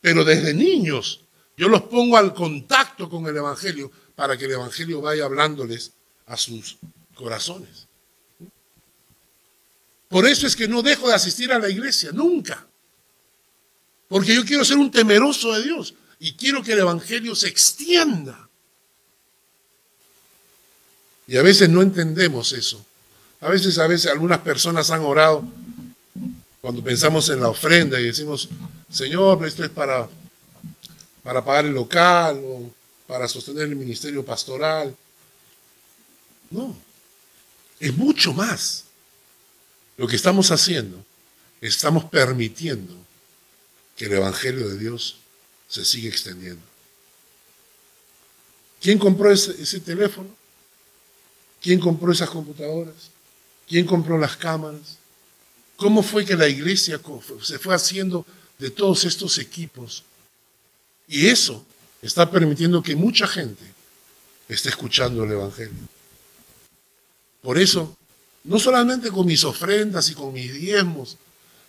[0.00, 1.24] Pero desde niños
[1.56, 5.92] yo los pongo al contacto con el Evangelio para que el Evangelio vaya hablándoles
[6.26, 6.76] a sus
[7.14, 7.85] corazones.
[10.08, 12.66] Por eso es que no dejo de asistir a la iglesia, nunca.
[14.08, 18.48] Porque yo quiero ser un temeroso de Dios y quiero que el Evangelio se extienda.
[21.26, 22.84] Y a veces no entendemos eso.
[23.40, 25.44] A veces, a veces algunas personas han orado
[26.60, 28.48] cuando pensamos en la ofrenda y decimos,
[28.90, 30.08] Señor, esto es para,
[31.22, 32.70] para pagar el local o
[33.06, 34.94] para sostener el ministerio pastoral.
[36.50, 36.76] No,
[37.80, 38.85] es mucho más.
[39.96, 41.04] Lo que estamos haciendo,
[41.60, 42.94] estamos permitiendo
[43.96, 45.16] que el Evangelio de Dios
[45.68, 46.62] se sigue extendiendo.
[48.80, 50.28] ¿Quién compró ese, teléfono?
[51.60, 53.10] ¿Quién compró esas computadoras?
[53.66, 54.98] ¿Quién compró las cámaras?
[55.76, 57.00] ¿Cómo fue que la iglesia
[57.42, 58.24] se fue haciendo
[58.58, 60.04] de todos estos equipos?
[61.08, 61.64] Y eso
[62.02, 63.64] está permitiendo que mucha gente
[64.48, 65.88] esté escuchando el Evangelio.
[67.42, 67.96] Por eso,
[68.46, 71.16] no solamente con mis ofrendas y con mis diezmos,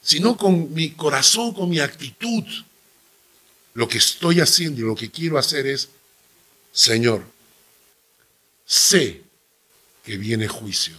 [0.02, 2.44] sino con mi corazón, con mi actitud,
[3.74, 5.90] lo que estoy haciendo y lo que quiero hacer es,
[6.72, 7.24] Señor,
[8.66, 9.24] sé
[10.04, 10.96] que viene juicio.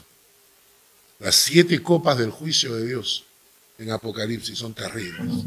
[1.21, 3.25] Las siete copas del juicio de Dios
[3.79, 5.45] en Apocalipsis son terribles.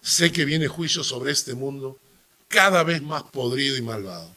[0.00, 1.98] Sé que viene juicio sobre este mundo
[2.48, 4.30] cada vez más podrido y malvado.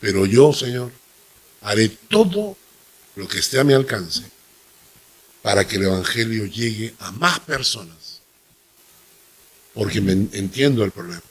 [0.00, 0.90] Pero yo, Señor,
[1.62, 2.56] haré todo
[3.16, 4.22] lo que esté a mi alcance
[5.42, 8.04] para que el Evangelio llegue a más personas
[9.74, 11.22] porque me entiendo el problema.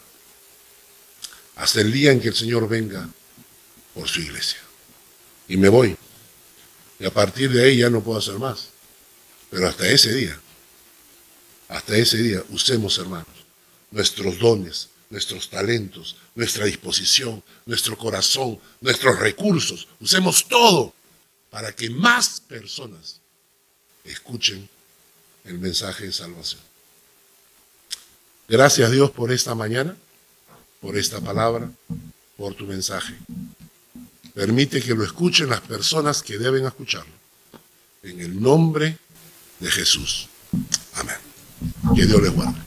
[1.56, 3.10] Hasta el día en que el Señor venga
[3.94, 4.60] por su iglesia.
[5.48, 5.96] Y me voy.
[7.00, 8.70] Y a partir de ahí ya no puedo hacer más.
[9.50, 10.38] Pero hasta ese día,
[11.70, 13.28] hasta ese día, usemos, hermanos,
[13.92, 19.88] nuestros dones, nuestros talentos, nuestra disposición, nuestro corazón, nuestros recursos.
[20.00, 20.94] Usemos todo
[21.54, 23.22] para que más personas
[24.04, 24.68] escuchen
[25.46, 26.60] el mensaje de salvación.
[28.48, 29.96] Gracias Dios por esta mañana,
[30.82, 31.70] por esta palabra,
[32.38, 33.14] por tu mensaje.
[34.34, 37.14] Permite que lo escuchen las personas que deben escucharlo.
[38.02, 38.98] En el nombre
[39.60, 40.30] de Jesús.
[40.96, 41.18] Amén.
[41.96, 42.60] Que Dios les guarde.